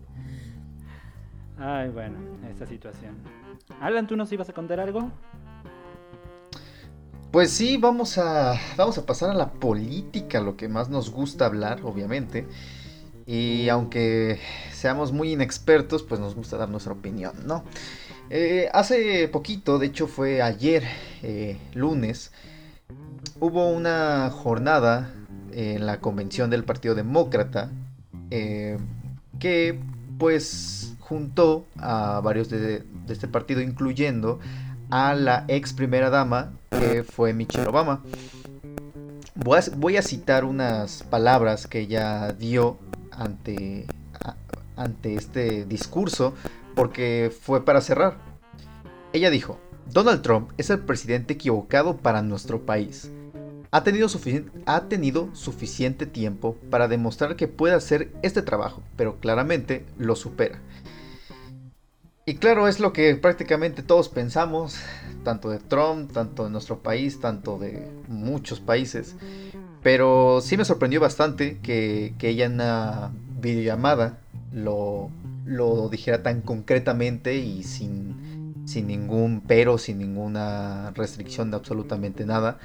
Ay, 1.57 1.89
bueno, 1.89 2.17
esta 2.49 2.65
situación. 2.65 3.15
Alan, 3.79 4.07
¿tú 4.07 4.15
nos 4.15 4.31
ibas 4.31 4.49
a 4.49 4.53
contar 4.53 4.79
algo? 4.79 5.11
Pues 7.31 7.51
sí, 7.51 7.77
vamos 7.77 8.17
a, 8.17 8.55
vamos 8.77 8.97
a 8.97 9.05
pasar 9.05 9.29
a 9.29 9.33
la 9.33 9.53
política, 9.53 10.39
lo 10.39 10.57
que 10.57 10.67
más 10.67 10.89
nos 10.89 11.09
gusta 11.09 11.45
hablar, 11.45 11.79
obviamente. 11.83 12.47
Y 13.25 13.69
aunque 13.69 14.39
seamos 14.71 15.11
muy 15.11 15.31
inexpertos, 15.31 16.03
pues 16.03 16.19
nos 16.19 16.35
gusta 16.35 16.57
dar 16.57 16.69
nuestra 16.69 16.93
opinión, 16.93 17.33
¿no? 17.45 17.63
Eh, 18.35 18.67
hace 18.73 19.27
poquito, 19.27 19.77
de 19.77 19.85
hecho 19.85 20.07
fue 20.07 20.41
ayer, 20.41 20.83
eh, 21.21 21.55
lunes, 21.75 22.31
hubo 23.39 23.69
una 23.69 24.31
jornada 24.31 25.13
en 25.51 25.85
la 25.85 25.99
convención 25.99 26.49
del 26.49 26.63
Partido 26.63 26.95
Demócrata 26.95 27.69
eh, 28.31 28.79
que 29.37 29.77
pues 30.17 30.95
juntó 30.99 31.67
a 31.77 32.21
varios 32.23 32.49
de, 32.49 32.81
este 33.07 33.27
partido, 33.27 33.61
incluyendo 33.61 34.39
a 34.89 35.13
la 35.13 35.45
ex 35.47 35.71
primera 35.73 36.09
dama 36.09 36.53
que 36.71 37.03
fue 37.03 37.33
Michelle 37.33 37.67
Obama. 37.69 38.01
Voy 39.35 39.97
a, 39.97 40.01
citar 40.01 40.43
unas 40.43 41.03
palabras 41.03 41.67
que 41.67 41.81
ella 41.81 42.31
dio 42.31 42.79
ante, 43.11 43.85
ante 44.75 45.13
este 45.13 45.65
discurso 45.65 46.33
porque 46.75 47.31
fue 47.41 47.65
para 47.65 47.81
cerrar. 47.81 48.17
Ella 49.13 49.29
dijo, 49.29 49.59
Donald 49.91 50.21
Trump 50.21 50.51
es 50.57 50.69
el 50.69 50.79
presidente 50.79 51.33
equivocado 51.33 51.97
para 51.97 52.21
nuestro 52.21 52.65
país. 52.65 53.11
Ha 53.71 53.83
tenido, 53.83 54.07
ha 54.65 54.81
tenido 54.87 55.29
suficiente 55.33 56.05
tiempo 56.05 56.55
para 56.69 56.87
demostrar 56.87 57.35
que 57.35 57.47
puede 57.47 57.73
hacer 57.73 58.11
este 58.21 58.41
trabajo, 58.41 58.83
pero 58.95 59.19
claramente 59.19 59.85
lo 59.97 60.15
supera. 60.15 60.59
Y 62.25 62.35
claro, 62.35 62.67
es 62.67 62.79
lo 62.79 62.93
que 62.93 63.15
prácticamente 63.15 63.83
todos 63.83 64.09
pensamos, 64.09 64.77
tanto 65.23 65.49
de 65.49 65.59
Trump, 65.59 66.13
tanto 66.13 66.45
de 66.45 66.51
nuestro 66.51 66.79
país, 66.79 67.19
tanto 67.19 67.57
de 67.57 67.89
muchos 68.07 68.61
países. 68.61 69.15
Pero 69.81 70.39
sí 70.41 70.55
me 70.55 70.63
sorprendió 70.63 71.01
bastante 71.01 71.59
que, 71.61 72.13
que 72.17 72.29
ella 72.29 72.45
en 72.45 72.53
una 72.53 73.11
videollamada 73.41 74.19
lo, 74.53 75.09
lo 75.45 75.89
dijera 75.89 76.23
tan 76.23 76.41
concretamente 76.41 77.35
y 77.35 77.63
sin, 77.63 78.15
sin 78.65 78.88
ningún 78.88 79.41
pero, 79.45 79.77
sin 79.77 80.00
ninguna 80.00 80.91
restricción 80.95 81.51
de 81.51 81.57
absolutamente 81.57 82.25
nada. 82.25 82.57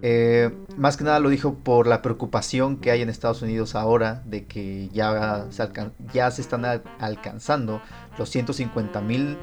Eh, 0.00 0.50
más 0.76 0.96
que 0.96 1.02
nada 1.04 1.18
lo 1.18 1.28
dijo 1.28 1.54
por 1.54 1.88
la 1.88 2.02
preocupación 2.02 2.76
que 2.76 2.92
hay 2.92 3.02
en 3.02 3.08
Estados 3.08 3.42
Unidos 3.42 3.74
ahora 3.74 4.22
de 4.26 4.44
que 4.44 4.88
ya 4.92 5.46
se, 5.50 6.40
están 6.40 6.64
al- 6.64 6.82
alcanzando 7.00 7.80
los 8.16 8.30
150 8.30 9.00
mil 9.00 9.38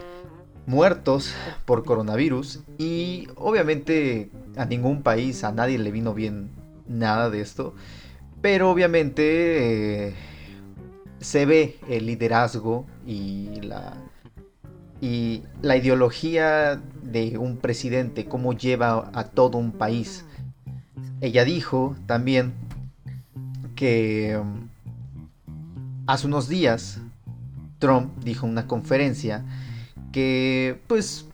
muertos 0.65 1.33
por 1.65 1.83
coronavirus 1.83 2.61
y 2.77 3.27
obviamente 3.35 4.29
a 4.55 4.65
ningún 4.65 5.01
país, 5.03 5.43
a 5.43 5.51
nadie 5.51 5.77
le 5.77 5.91
vino 5.91 6.13
bien 6.13 6.49
nada 6.87 7.29
de 7.29 7.41
esto, 7.41 7.75
pero 8.41 8.71
obviamente 8.71 10.07
eh, 10.09 10.15
se 11.25 11.47
ve 11.47 11.79
el 11.89 12.05
liderazgo 12.05 12.85
y 13.05 13.59
la 13.61 13.93
y 15.01 15.41
la 15.61 15.75
ideología 15.75 16.79
de 17.03 17.37
un 17.37 17.57
presidente, 17.57 18.25
cómo 18.25 18.53
lleva 18.53 19.09
a 19.13 19.25
todo 19.25 19.57
un 19.57 19.71
país. 19.71 20.23
Ella 21.21 21.43
dijo 21.43 21.95
también 22.05 22.53
que 23.75 24.37
um, 24.39 24.69
hace 26.07 26.27
unos 26.27 26.47
días 26.47 27.01
Trump 27.79 28.11
dijo 28.23 28.45
en 28.45 28.51
una 28.53 28.67
conferencia 28.67 29.43
que 30.13 30.79
pues 30.87 31.25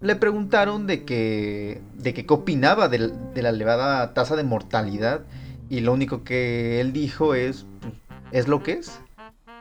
le 0.00 0.16
preguntaron 0.16 0.86
de 0.86 1.04
que 1.04 1.82
de 1.98 2.14
qué 2.14 2.24
opinaba 2.28 2.88
del- 2.88 3.12
de, 3.34 3.42
la 3.42 3.50
elevada 3.50 4.14
tasa 4.14 4.34
de 4.36 4.44
mortalidad 4.44 5.20
y 5.68 5.80
lo 5.80 5.92
único 5.92 6.24
que 6.24 6.80
él 6.80 6.92
dijo 6.92 7.34
es 7.34 7.66
pues, 7.80 7.94
es 8.32 8.48
lo 8.48 8.62
que 8.62 8.72
es 8.72 8.98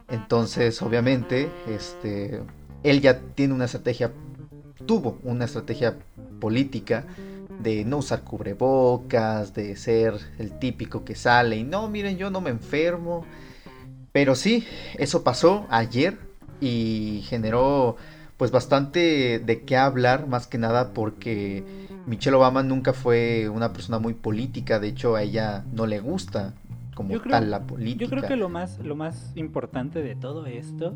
entonces 0.10 0.82
obviamente 0.82 1.52
este 1.68 2.42
él 2.84 3.02
ya 3.02 3.20
tiene 3.36 3.54
una 3.54 3.66
estrategia 3.66 4.12
tuvo 4.86 5.20
una 5.24 5.46
estrategia 5.46 5.98
política 6.40 7.06
de 7.60 7.84
no 7.84 7.98
usar 7.98 8.22
cubrebocas, 8.22 9.54
de 9.54 9.76
ser 9.76 10.16
el 10.38 10.58
típico 10.58 11.04
que 11.04 11.16
sale 11.16 11.58
y 11.58 11.64
no, 11.64 11.88
miren, 11.90 12.18
yo 12.18 12.30
no 12.30 12.42
me 12.42 12.50
enfermo. 12.50 13.26
Pero 14.12 14.36
sí, 14.36 14.66
eso 14.98 15.24
pasó 15.24 15.68
ayer 15.70 16.18
y 16.62 17.24
generó 17.28 17.98
pues 18.38 18.52
bastante 18.52 19.40
de 19.40 19.62
qué 19.64 19.76
hablar, 19.76 20.28
más 20.28 20.48
que 20.48 20.58
nada 20.58 20.94
porque 20.94 21.64
Michelle 22.06 22.38
Obama 22.38 22.64
nunca 22.64 22.94
fue 22.94 23.50
una 23.50 23.74
persona 23.74 24.00
muy 24.00 24.14
política, 24.14 24.80
de 24.80 24.88
hecho 24.88 25.16
a 25.16 25.22
ella 25.22 25.66
no 25.74 25.86
le 25.86 26.00
gusta 26.00 26.54
como 27.00 27.12
Yo 27.14 27.22
creo- 27.22 27.32
tal 27.32 27.50
la 27.50 27.66
política. 27.66 28.04
Yo 28.04 28.10
creo 28.10 28.24
que 28.28 28.36
lo 28.36 28.50
más, 28.50 28.78
lo 28.80 28.94
más 28.94 29.32
importante 29.38 30.02
de 30.04 30.16
todo 30.18 30.46
esto 30.48 30.94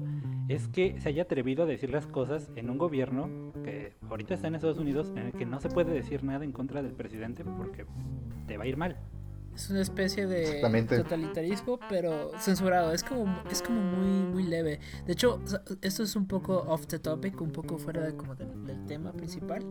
es 0.50 0.68
que 0.68 1.00
se 1.00 1.08
haya 1.08 1.24
atrevido 1.24 1.64
a 1.64 1.66
decir 1.66 1.92
las 1.92 2.08
cosas 2.08 2.52
en 2.58 2.70
un 2.70 2.78
gobierno 2.78 3.30
que 3.64 3.94
ahorita 4.10 4.34
está 4.34 4.50
en 4.50 4.56
Estados 4.56 4.80
Unidos 4.80 5.14
en 5.16 5.28
el 5.28 5.32
que 5.32 5.46
no 5.46 5.62
se 5.62 5.70
puede 5.70 5.94
decir 5.94 6.26
nada 6.26 6.44
en 6.44 6.52
contra 6.52 6.84
del 6.84 6.92
presidente 6.92 7.46
porque 7.46 7.86
te 8.48 8.58
va 8.58 8.66
a 8.66 8.68
ir 8.68 8.76
mal. 8.76 8.98
Es 9.56 9.70
una 9.70 9.82
especie 9.82 10.26
de 10.26 10.62
totalitarismo, 11.04 11.80
pero 11.90 12.32
censurado. 12.40 12.92
Es 12.92 13.04
como, 13.04 13.44
es 13.52 13.62
como 13.62 13.82
muy, 13.82 14.24
muy 14.32 14.44
leve. 14.44 14.80
De 15.06 15.14
hecho, 15.14 15.40
esto 15.82 16.04
es 16.04 16.16
un 16.16 16.26
poco 16.28 16.58
off 16.68 16.88
the 16.88 16.98
topic, 17.00 17.40
un 17.40 17.52
poco 17.52 17.78
fuera 17.78 18.02
de, 18.02 18.16
como 18.16 18.36
del, 18.36 18.66
del 18.66 18.86
tema 18.88 19.12
principal. 19.14 19.64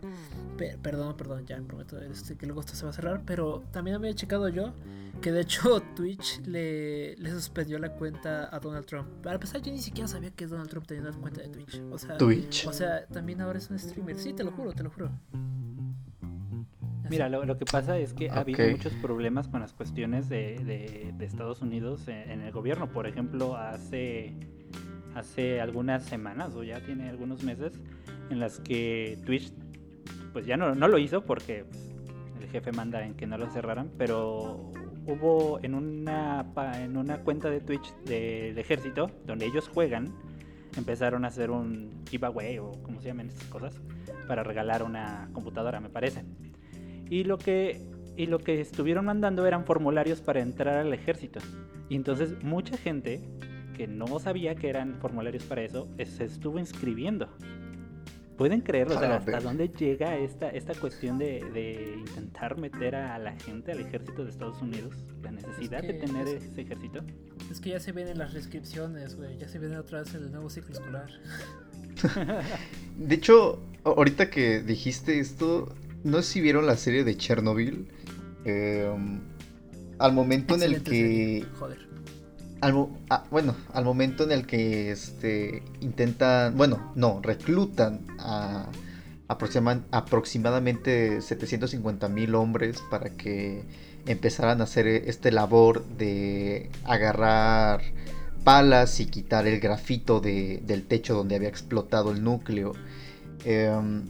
Pe- 0.57 0.79
perdón, 0.81 1.17
perdón, 1.17 1.45
ya 1.47 1.61
prometo 1.63 2.01
este, 2.01 2.37
que 2.37 2.47
luego 2.47 2.61
esto 2.61 2.75
se 2.75 2.85
va 2.85 2.91
a 2.91 2.95
cerrar. 2.95 3.23
Pero 3.27 3.65
también 3.73 3.97
había 3.97 4.15
checado 4.15 4.49
yo 4.49 4.73
que 5.21 5.33
de 5.33 5.41
hecho 5.41 5.81
Twitch 5.97 6.41
le, 6.47 7.17
le 7.17 7.31
suspendió 7.31 7.79
la 7.79 7.93
cuenta 7.95 8.55
a 8.55 8.61
Donald 8.61 8.87
Trump. 8.87 9.09
Para 9.23 9.35
empezar, 9.35 9.61
yo 9.63 9.73
ni 9.73 9.79
siquiera 9.81 10.07
sabía 10.07 10.31
que 10.31 10.47
Donald 10.47 10.71
Trump 10.71 10.87
tenía 10.87 11.03
una 11.03 11.13
cuenta 11.19 11.41
de 11.43 11.49
Twitch. 11.49 11.83
O 11.91 11.99
sea, 11.99 12.17
Twitch. 12.19 12.67
o 12.69 12.73
sea, 12.73 13.05
también 13.07 13.41
ahora 13.41 13.59
es 13.59 13.69
un 13.69 13.79
streamer. 13.79 14.17
Sí, 14.19 14.33
te 14.33 14.45
lo 14.45 14.53
juro, 14.53 14.73
te 14.73 14.83
lo 14.85 14.91
juro. 14.91 15.11
Mira, 17.13 17.29
lo, 17.29 17.45
lo 17.45 17.57
que 17.59 17.65
pasa 17.65 17.99
es 17.99 18.13
que 18.15 18.29
ha 18.31 18.41
habido 18.41 18.57
muchos 18.73 18.93
problemas 18.95 19.49
con 19.49 19.61
las 19.61 19.73
cuestiones 19.73 20.29
de, 20.29 20.59
de- 20.65 21.13
de 21.17 21.25
Estados 21.25 21.63
Unidos 21.63 22.09
en, 22.09 22.31
en 22.31 22.41
el 22.41 22.53
gobierno. 22.53 22.91
Por 22.91 23.07
ejemplo, 23.07 23.57
hace, 23.57 24.35
hace 25.15 25.61
algunas 25.61 26.05
semanas 26.05 26.55
o 26.55 26.63
ya 26.65 26.81
tiene 26.81 27.09
algunos 27.09 27.43
meses 27.43 27.73
en 28.31 28.41
las 28.41 28.59
que 28.61 29.19
Twitch 29.27 29.53
pues 30.33 30.47
ya 30.47 30.57
no, 30.57 30.75
no 30.75 30.89
lo 30.89 30.99
hizo 30.99 31.25
porque 31.25 31.65
pues, 31.65 31.95
el 32.41 32.49
jefe 32.49 32.73
manda 32.73 33.05
en 33.05 33.15
que 33.15 33.27
no 33.27 33.37
lo 33.37 33.51
cerraran, 33.51 33.91
pero 33.99 34.71
hubo 35.07 35.59
en 35.63 35.75
una, 35.75 36.47
en 36.81 36.97
una 36.97 37.19
cuenta 37.19 37.51
de 37.51 37.61
Twitch 37.61 37.93
del 38.07 38.57
ejército 38.57 39.11
donde 39.27 39.45
ellos 39.47 39.69
juegan, 39.69 40.15
empezaron 40.77 41.25
a 41.27 41.29
hacer 41.29 41.51
un 41.51 41.91
giveaway 42.09 42.59
o 42.59 42.73
como 42.83 43.01
se 43.03 43.09
llaman 43.09 43.29
estas 43.29 43.47
cosas 43.49 43.75
para 44.27 44.43
regalar 44.43 44.83
una 44.83 45.29
computadora, 45.35 45.81
me 45.81 45.91
parece. 45.91 46.25
Y 47.13 47.25
lo 47.25 47.37
que 47.37 47.79
y 48.17 48.25
lo 48.27 48.39
que 48.39 48.61
estuvieron 48.61 49.05
mandando 49.05 49.47
eran 49.47 49.65
formularios 49.67 50.21
para 50.23 50.41
entrar 50.41 50.77
al 50.79 50.93
ejército. 50.95 51.41
Y 51.91 51.97
entonces 51.97 52.43
mucha 52.43 52.77
gente 52.79 53.21
que 53.77 53.87
no 53.87 54.19
sabía 54.19 54.55
que 54.55 54.69
eran 54.71 54.95
formularios 54.99 55.45
para 55.45 55.61
eso 55.63 55.89
eh, 55.99 56.07
se 56.07 56.25
estuvo 56.25 56.59
inscribiendo. 56.59 57.29
¿Pueden 58.39 58.63
creerlo? 58.63 58.97
O 58.97 58.99
sea, 58.99 59.13
A 59.13 59.17
¿hasta 59.19 59.31
ver. 59.33 59.43
dónde 59.43 59.69
llega 59.69 60.17
esta, 60.17 60.49
esta 60.49 60.75
cuestión 60.75 61.19
de, 61.19 61.45
de 61.53 61.97
intentar 61.99 62.57
meter 62.57 62.95
a 62.97 63.19
la 63.19 63.33
gente 63.39 63.73
al 63.73 63.81
ejército 63.81 64.25
de 64.25 64.31
Estados 64.31 64.61
Unidos? 64.63 64.95
La 65.23 65.33
necesidad 65.33 65.83
de 65.83 65.87
que 65.89 65.95
tener 66.07 66.27
es- 66.29 66.45
ese 66.45 66.63
ejército. 66.63 67.01
Es 67.51 67.61
que 67.61 67.71
ya 67.71 67.81
se 67.81 67.93
vienen 67.93 68.17
las 68.19 68.33
restricciones, 68.33 69.17
güey. 69.17 69.37
Ya 69.39 69.49
se 69.49 69.59
viene 69.59 69.79
otra 69.79 70.01
vez 70.01 70.15
el 70.15 70.31
nuevo 70.33 70.49
ciclo 70.49 70.73
escolar. 70.73 71.11
De 72.97 73.15
hecho, 73.15 73.61
ahorita 73.85 74.31
que 74.31 74.63
dijiste 74.63 75.19
esto, 75.19 75.75
no 76.05 76.23
sé 76.23 76.33
si 76.35 76.41
vieron 76.41 76.67
la 76.67 76.77
serie 76.77 77.05
de 77.05 77.17
Chernobyl. 77.17 77.89
Eh, 78.45 78.91
al 79.99 80.13
momento 80.13 80.55
en 80.57 80.63
el 80.63 80.83
que 80.83 81.47
Joder. 81.61 81.79
al 82.61 82.89
ah, 83.11 83.25
bueno, 83.31 83.55
al 83.73 83.85
momento 83.85 84.25
en 84.25 84.33
el 84.33 84.47
que 84.47 84.91
este 84.91 85.63
intentan, 85.81 86.57
bueno, 86.57 86.93
no, 86.97 87.21
reclutan 87.23 88.01
a 88.19 88.67
aproxima- 89.29 89.83
aproximadamente 89.93 91.21
750 91.21 92.09
mil 92.09 92.35
hombres 92.35 92.83
para 92.91 93.11
que 93.11 93.63
empezaran 94.07 94.61
a 94.61 94.65
hacer 94.65 94.89
este 94.89 95.31
labor 95.31 95.85
de 95.99 96.69
agarrar 96.85 97.83
palas 98.43 98.99
y 98.99 99.07
quitar 99.07 99.47
el 99.47 99.61
grafito 99.61 100.19
de- 100.21 100.61
del 100.67 100.83
techo 100.85 101.15
donde 101.15 101.37
había 101.37 101.49
explotado 101.49 102.11
el 102.11 102.25
núcleo. 102.25 102.73
Em, 103.45 104.03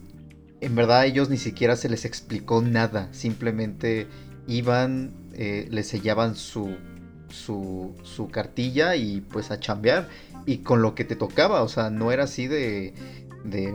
en 0.63 0.77
verdad 0.77 1.01
a 1.01 1.07
ellos 1.07 1.29
ni 1.29 1.39
siquiera 1.39 1.75
se 1.75 1.89
les 1.89 2.05
explicó 2.05 2.63
nada, 2.63 3.09
simplemente 3.13 4.07
iban, 4.47 5.13
eh, 5.35 5.67
les 5.71 5.89
sellaban 5.89 6.37
su, 6.37 6.77
su, 7.29 8.29
cartilla 8.31 8.95
y 8.95 9.23
pues 9.23 9.51
a 9.51 9.59
chambear 9.59 10.09
y 10.47 10.59
con 10.59 10.81
lo 10.81 10.95
que 10.95 11.05
te 11.05 11.17
tocaba, 11.17 11.63
o 11.63 11.69
sea, 11.69 11.91
no 11.91 12.13
era 12.13 12.25
así 12.25 12.47
de, 12.47 12.95
de, 13.45 13.75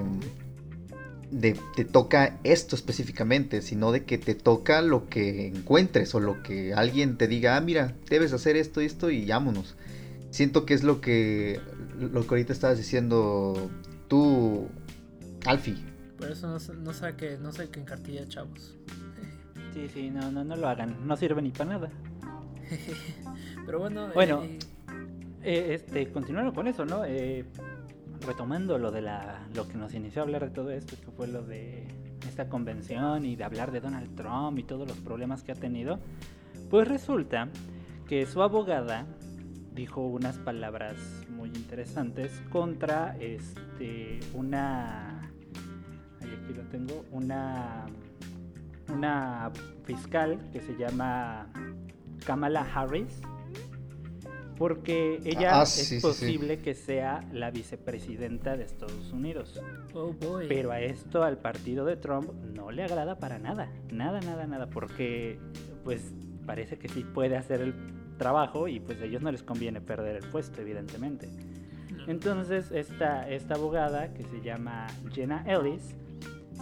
de 1.30 1.60
te 1.76 1.84
toca 1.84 2.40
esto 2.46 2.78
específicamente, 2.78 3.62
sino 3.62 3.92
de 3.92 4.06
que 4.06 4.18
te 4.18 4.34
toca 4.34 4.82
lo 4.82 5.10
que 5.10 5.48
encuentres 5.48 6.16
o 6.16 6.22
lo 6.22 6.42
que 6.42 6.74
alguien 6.74 7.18
te 7.18 7.28
diga, 7.28 7.58
ah, 7.58 7.62
mira, 7.62 7.96
debes 8.10 8.32
hacer 8.32 8.56
esto 8.56 8.82
y 8.82 8.86
esto 8.86 9.10
y 9.10 9.26
vámonos. 9.26 9.76
siento 10.30 10.66
que 10.66 10.74
es 10.74 10.84
lo 10.84 11.02
que, 11.02 11.60
lo 12.00 12.22
que 12.22 12.30
ahorita 12.30 12.54
estabas 12.54 12.78
diciendo 12.78 13.70
tú, 14.08 14.70
Alfie. 15.46 15.97
Por 16.18 16.32
eso 16.32 16.48
no, 16.48 16.58
no 16.82 16.94
saque, 16.94 17.38
no 17.40 17.52
saque 17.52 17.80
en 17.80 17.86
cartilla, 17.86 18.28
chavos. 18.28 18.76
Sí, 19.74 19.88
sí, 19.90 20.10
no, 20.10 20.32
no, 20.32 20.44
no 20.44 20.56
lo 20.56 20.68
hagan. 20.68 21.08
No 21.08 21.16
sirve 21.16 21.42
ni 21.42 21.52
para 21.52 21.72
nada. 21.72 21.90
Pero 23.66 23.80
bueno, 23.80 24.10
Bueno, 24.14 24.44
eh, 24.44 24.60
Eh, 25.44 25.76
este, 25.76 26.12
continuando 26.12 26.54
con 26.54 26.68
eso, 26.68 26.86
¿no? 26.86 27.06
Eh, 27.06 27.46
retomando 28.26 28.78
lo 28.78 28.92
de 28.92 29.02
la, 29.02 29.48
lo 29.54 29.68
que 29.68 29.76
nos 29.76 29.94
inició 29.94 30.22
a 30.22 30.26
hablar 30.26 30.46
de 30.46 30.50
todo 30.50 30.72
esto, 30.72 30.96
que 31.00 31.12
fue 31.12 31.28
lo 31.28 31.44
de 31.44 31.88
esta 32.28 32.50
convención 32.50 33.24
y 33.24 33.36
de 33.36 33.44
hablar 33.44 33.72
de 33.72 33.80
Donald 33.80 34.16
Trump 34.16 34.58
y 34.58 34.64
todos 34.64 34.88
los 34.88 34.98
problemas 34.98 35.44
que 35.44 35.52
ha 35.52 35.56
tenido, 35.56 36.00
pues 36.70 36.88
resulta 36.88 37.50
que 38.08 38.26
su 38.26 38.42
abogada 38.42 39.06
dijo 39.74 40.02
unas 40.06 40.38
palabras 40.40 40.96
muy 41.30 41.50
interesantes 41.50 42.42
contra 42.50 43.16
este 43.20 44.20
una 44.34 45.27
aquí 46.48 46.54
lo 46.54 46.64
tengo 46.70 47.06
una 47.12 47.86
una 48.94 49.52
fiscal 49.84 50.40
que 50.54 50.62
se 50.62 50.78
llama 50.78 51.48
Kamala 52.26 52.62
Harris 52.74 53.20
porque 54.58 55.20
ella 55.24 55.60
Ah, 55.60 55.64
es 55.64 55.70
sí, 55.70 55.84
sí, 55.86 55.96
sí. 55.98 56.02
posible 56.02 56.58
que 56.60 56.74
sea 56.74 57.24
la 57.32 57.52
vicepresidenta 57.52 58.58
de 58.58 58.64
Estados 58.64 59.12
Unidos. 59.12 59.62
oh 59.94 60.14
boy. 60.14 60.48
Pero 60.48 60.72
a 60.72 60.80
esto 60.82 61.24
al 61.24 61.38
partido 61.38 61.86
de 61.86 61.96
Trump 61.96 62.32
no 62.56 62.72
le 62.72 62.84
agrada 62.84 63.20
para 63.20 63.38
nada, 63.38 63.70
nada, 63.92 64.20
nada, 64.22 64.48
nada, 64.48 64.68
porque 64.68 65.38
pues 65.84 66.12
parece 66.48 66.80
que 66.80 66.88
sí 66.88 67.04
puede 67.04 67.38
hacer 67.38 67.62
el 67.62 67.76
trabajo 68.18 68.68
y 68.68 68.80
pues 68.80 69.00
a 69.02 69.06
ellos 69.06 69.22
no 69.22 69.32
les 69.32 69.44
conviene 69.44 69.80
perder 69.80 70.16
el 70.16 70.30
puesto, 70.32 70.60
evidentemente. 70.62 71.30
Entonces 72.08 72.72
esta, 72.72 73.30
esta 73.30 73.56
abogada 73.56 74.12
que 74.14 74.24
se 74.24 74.42
llama 74.42 74.88
Jenna 75.14 75.44
Ellis 75.46 75.94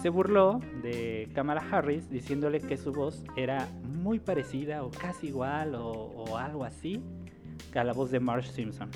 se 0.01 0.09
burló 0.09 0.59
de 0.83 1.29
Kamala 1.33 1.63
Harris 1.71 2.09
diciéndole 2.09 2.61
que 2.61 2.77
su 2.77 2.91
voz 2.91 3.23
era 3.35 3.67
muy 3.83 4.19
parecida 4.19 4.83
o 4.83 4.91
casi 4.91 5.27
igual 5.27 5.75
o, 5.75 6.37
algo 6.37 6.63
así 6.63 7.01
a 7.73 7.83
la 7.83 7.93
voz 7.93 8.11
de 8.11 8.19
Marge 8.19 8.51
Simpson. 8.51 8.89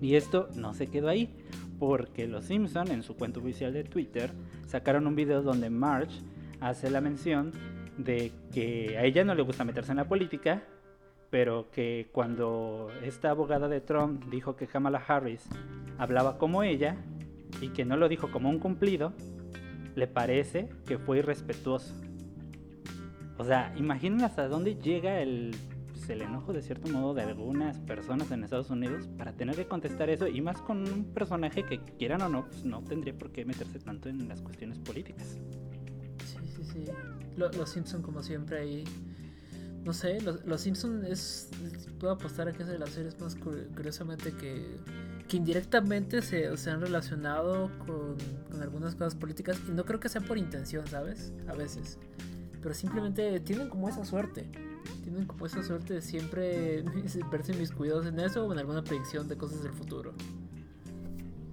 Y 0.00 0.14
esto 0.14 0.48
no 0.54 0.72
se 0.72 0.86
quedó 0.86 1.08
ahí, 1.08 1.34
porque 1.78 2.26
los 2.26 2.46
Simpson 2.46 2.90
en 2.90 3.02
su 3.02 3.16
cuenta 3.16 3.40
oficial 3.40 3.72
de 3.72 3.84
Twitter 3.84 4.32
sacaron 4.66 5.06
un 5.06 5.14
video 5.14 5.42
donde 5.42 5.68
Marge 5.68 6.20
hace 6.60 6.90
la 6.90 7.00
mención 7.00 7.52
de 7.98 8.32
que 8.52 8.96
a 8.96 9.04
ella 9.04 9.24
no 9.24 9.34
le 9.34 9.42
gusta 9.42 9.64
meterse 9.64 9.90
en 9.90 9.98
la 9.98 10.08
política, 10.08 10.62
pero 11.30 11.70
que 11.70 12.08
cuando 12.12 12.88
esta 13.02 13.30
abogada 13.30 13.68
de 13.68 13.80
Trump 13.80 14.24
dijo 14.30 14.56
que 14.56 14.66
Kamala 14.66 15.02
Harris 15.06 15.46
hablaba 15.98 16.38
como 16.38 16.62
ella 16.62 16.96
y 17.60 17.68
que 17.68 17.84
no 17.84 17.96
lo 17.96 18.08
dijo 18.08 18.30
como 18.30 18.48
un 18.48 18.58
cumplido, 18.58 19.12
le 19.98 20.06
parece 20.06 20.68
que 20.86 20.98
fue 20.98 21.18
irrespetuoso. 21.18 21.92
O 23.36 23.44
sea, 23.44 23.74
imaginen 23.76 24.22
hasta 24.22 24.48
dónde 24.48 24.76
llega 24.76 25.20
el, 25.20 25.54
pues, 25.92 26.08
el 26.10 26.22
enojo 26.22 26.52
de 26.52 26.62
cierto 26.62 26.88
modo 26.88 27.14
de 27.14 27.22
algunas 27.22 27.78
personas 27.80 28.30
en 28.30 28.42
Estados 28.44 28.70
Unidos 28.70 29.08
para 29.18 29.32
tener 29.32 29.54
que 29.56 29.66
contestar 29.66 30.08
eso 30.10 30.26
y 30.26 30.40
más 30.40 30.60
con 30.62 30.78
un 30.90 31.04
personaje 31.12 31.64
que 31.64 31.78
quieran 31.98 32.22
o 32.22 32.28
no, 32.28 32.46
pues 32.46 32.64
no 32.64 32.82
tendría 32.82 33.16
por 33.16 33.30
qué 33.30 33.44
meterse 33.44 33.78
tanto 33.80 34.08
en 34.08 34.26
las 34.28 34.40
cuestiones 34.40 34.78
políticas. 34.78 35.38
Sí, 36.24 36.38
sí, 36.56 36.64
sí. 36.64 36.84
Lo- 37.36 37.50
los 37.52 37.70
Simpson 37.70 38.02
como 38.02 38.22
siempre 38.22 38.58
ahí. 38.58 38.84
No 39.84 39.92
sé, 39.92 40.20
los, 40.20 40.44
los 40.44 40.60
Simpson 40.60 41.04
es... 41.06 41.50
Puedo 42.00 42.12
apostar 42.12 42.48
a 42.48 42.52
que 42.52 42.62
es 42.62 42.68
de 42.68 42.78
las 42.78 42.90
series 42.90 43.18
más 43.20 43.36
cu- 43.36 43.64
curiosamente 43.74 44.32
que, 44.32 44.76
que 45.28 45.36
indirectamente 45.36 46.22
se, 46.22 46.46
han 46.70 46.80
relacionado 46.80 47.70
con, 47.86 48.16
con 48.50 48.62
algunas 48.62 48.94
cosas 48.94 49.14
políticas 49.14 49.60
y 49.68 49.72
no 49.72 49.84
creo 49.84 50.00
que 50.00 50.08
sea 50.08 50.20
por 50.20 50.38
intención, 50.38 50.86
¿sabes? 50.86 51.32
A 51.46 51.54
veces. 51.54 51.98
Pero 52.62 52.74
simplemente 52.74 53.38
tienen 53.40 53.68
como 53.68 53.88
esa 53.88 54.04
suerte. 54.04 54.50
Tienen 55.02 55.26
como 55.26 55.46
esa 55.46 55.62
suerte 55.62 55.94
de 55.94 56.02
siempre 56.02 56.82
verse 57.30 57.52
mis 57.54 57.70
cuidados 57.70 58.06
en 58.06 58.18
eso 58.20 58.46
o 58.46 58.52
en 58.52 58.58
alguna 58.58 58.82
predicción 58.82 59.28
de 59.28 59.36
cosas 59.36 59.62
del 59.62 59.72
futuro. 59.72 60.14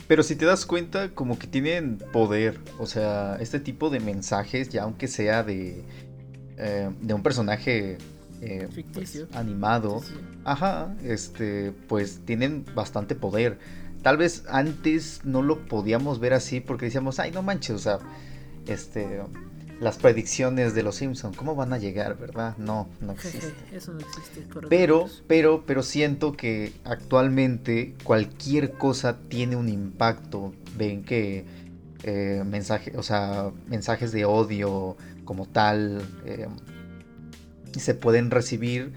Pero 0.08 0.24
si 0.24 0.36
te 0.36 0.46
das 0.46 0.66
cuenta, 0.66 1.10
como 1.10 1.40
que 1.40 1.48
tienen 1.48 1.98
poder. 2.14 2.60
O 2.80 2.86
sea, 2.86 3.38
este 3.40 3.60
tipo 3.60 3.90
de 3.90 4.00
mensajes, 4.00 4.70
ya 4.70 4.84
aunque 4.84 5.08
sea 5.08 5.44
de, 5.44 5.84
eh, 6.58 6.92
de 7.02 7.14
un 7.14 7.24
personaje 7.24 7.98
eh, 8.42 8.64
pues, 8.64 8.76
Ficticio. 8.76 9.28
animado, 9.34 10.02
ajá, 10.44 10.96
este, 11.04 11.74
pues 11.88 12.22
tienen 12.26 12.66
bastante 12.76 13.16
poder. 13.16 13.60
Tal 14.02 14.18
vez 14.18 14.44
antes 14.50 15.22
no 15.24 15.42
lo 15.42 15.66
podíamos 15.66 16.20
ver 16.20 16.34
así 16.34 16.60
porque 16.60 16.86
decíamos, 16.86 17.20
ay, 17.20 17.32
no 17.32 17.42
manches, 17.42 17.76
o 17.76 17.80
sea, 17.80 18.00
este, 18.68 19.22
las 19.80 19.98
predicciones 19.98 20.74
de 20.74 20.84
los 20.84 20.96
Simpson, 20.96 21.34
¿cómo 21.34 21.56
van 21.56 21.74
a 21.74 21.78
llegar, 21.78 22.18
verdad? 22.18 22.56
No, 22.58 22.88
no 23.02 23.14
existe. 23.14 23.54
Eso 23.74 23.94
no 23.94 24.00
existe. 24.00 24.46
Pero, 24.70 25.08
pero, 25.28 25.64
pero 25.66 25.84
siento 25.84 26.34
que 26.34 26.74
actualmente 26.84 27.96
cualquier 28.04 28.74
cosa 28.74 29.18
tiene 29.28 29.56
un 29.56 29.70
impacto. 29.70 30.54
Ven 30.78 31.04
que 31.04 31.46
eh, 32.04 32.44
mensaje, 32.46 32.94
o 32.98 33.04
sea, 33.04 33.52
mensajes 33.68 34.12
de 34.12 34.26
odio 34.26 34.96
como 35.26 35.48
tal 35.48 36.02
eh, 36.26 36.48
se 37.80 37.94
pueden 37.96 38.32
recibir 38.32 38.94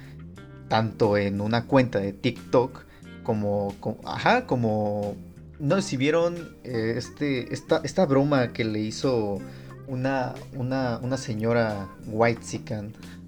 tanto 0.68 1.16
en 1.16 1.40
una 1.40 1.64
cuenta 1.66 1.98
de 1.98 2.12
TikTok 2.12 2.84
como, 3.22 3.74
como- 3.80 4.00
ajá, 4.06 4.46
como 4.46 5.16
no 5.58 5.80
si 5.82 5.96
vieron 5.96 6.56
eh, 6.64 6.94
este, 6.96 7.52
esta, 7.52 7.80
esta 7.84 8.06
broma 8.06 8.52
que 8.52 8.64
le 8.64 8.80
hizo 8.80 9.38
una, 9.86 10.34
una, 10.54 10.98
una 11.02 11.16
señora 11.16 11.88
white 12.06 12.40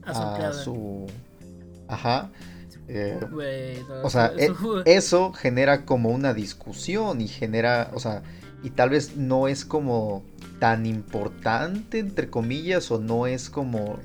A 0.05 0.15
su 0.15 0.21
a 0.49 0.53
su 0.53 1.07
ajá 1.89 2.31
eh, 2.89 3.19
no, 3.21 3.37
o 4.03 4.11
sea, 4.11 4.27
eso- 4.27 4.53
e- 4.85 4.97
eso 4.97 5.33
genera 5.33 5.85
como 5.85 6.11
una 6.11 6.35
discusión 6.35 7.21
y 7.21 7.29
genera, 7.29 7.91
o 7.95 8.01
sea, 8.01 8.23
y 8.63 8.71
tal 8.71 8.91
vez 8.91 9.17
no 9.17 9.49
es 9.49 9.65
como 9.65 10.23
tan 10.59 10.87
importante, 10.87 11.99
entre 12.01 12.29
comillas, 12.29 12.91
o 12.91 12.99
no 13.01 13.27
es 13.27 13.49
como 13.49 13.99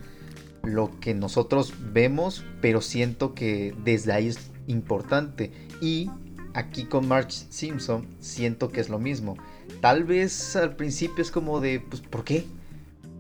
lo 0.65 0.99
que 0.99 1.13
nosotros 1.13 1.73
vemos, 1.93 2.43
pero 2.61 2.81
siento 2.81 3.33
que 3.33 3.73
desde 3.83 4.13
ahí 4.13 4.27
es 4.27 4.51
importante. 4.67 5.51
Y 5.81 6.09
aquí 6.53 6.85
con 6.85 7.07
Marge 7.07 7.45
Simpson 7.49 8.07
siento 8.19 8.69
que 8.69 8.81
es 8.81 8.89
lo 8.89 8.99
mismo. 8.99 9.37
Tal 9.81 10.03
vez 10.03 10.55
al 10.55 10.75
principio 10.75 11.21
es 11.21 11.31
como 11.31 11.59
de, 11.59 11.79
pues, 11.79 12.01
¿por 12.01 12.23
qué? 12.23 12.45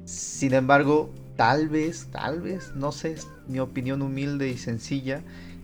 Sin 0.05 0.53
embargo, 0.53 1.09
tal 1.35 1.69
vez, 1.69 2.07
tal 2.11 2.41
vez, 2.41 2.71
no 2.75 2.91
sé, 2.91 3.13
es 3.13 3.27
mi 3.47 3.59
opinión 3.59 4.01
humilde 4.01 4.49
y 4.49 4.57
sencilla, 4.57 5.21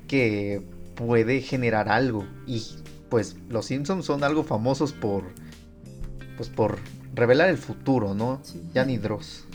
que 0.08 0.62
puede 0.96 1.42
generar 1.42 1.90
algo. 1.90 2.26
Y 2.46 2.64
pues 3.10 3.36
los 3.50 3.66
Simpsons 3.66 4.06
son 4.06 4.24
algo 4.24 4.44
famosos 4.44 4.94
por, 4.94 5.24
pues 6.38 6.50
por 6.50 6.78
revelar 7.14 7.50
el 7.50 7.58
futuro, 7.58 8.14
¿no? 8.14 8.40
Sí. 8.44 8.62
Ya 8.74 8.86
ni 8.86 8.98
Dross. 8.98 9.46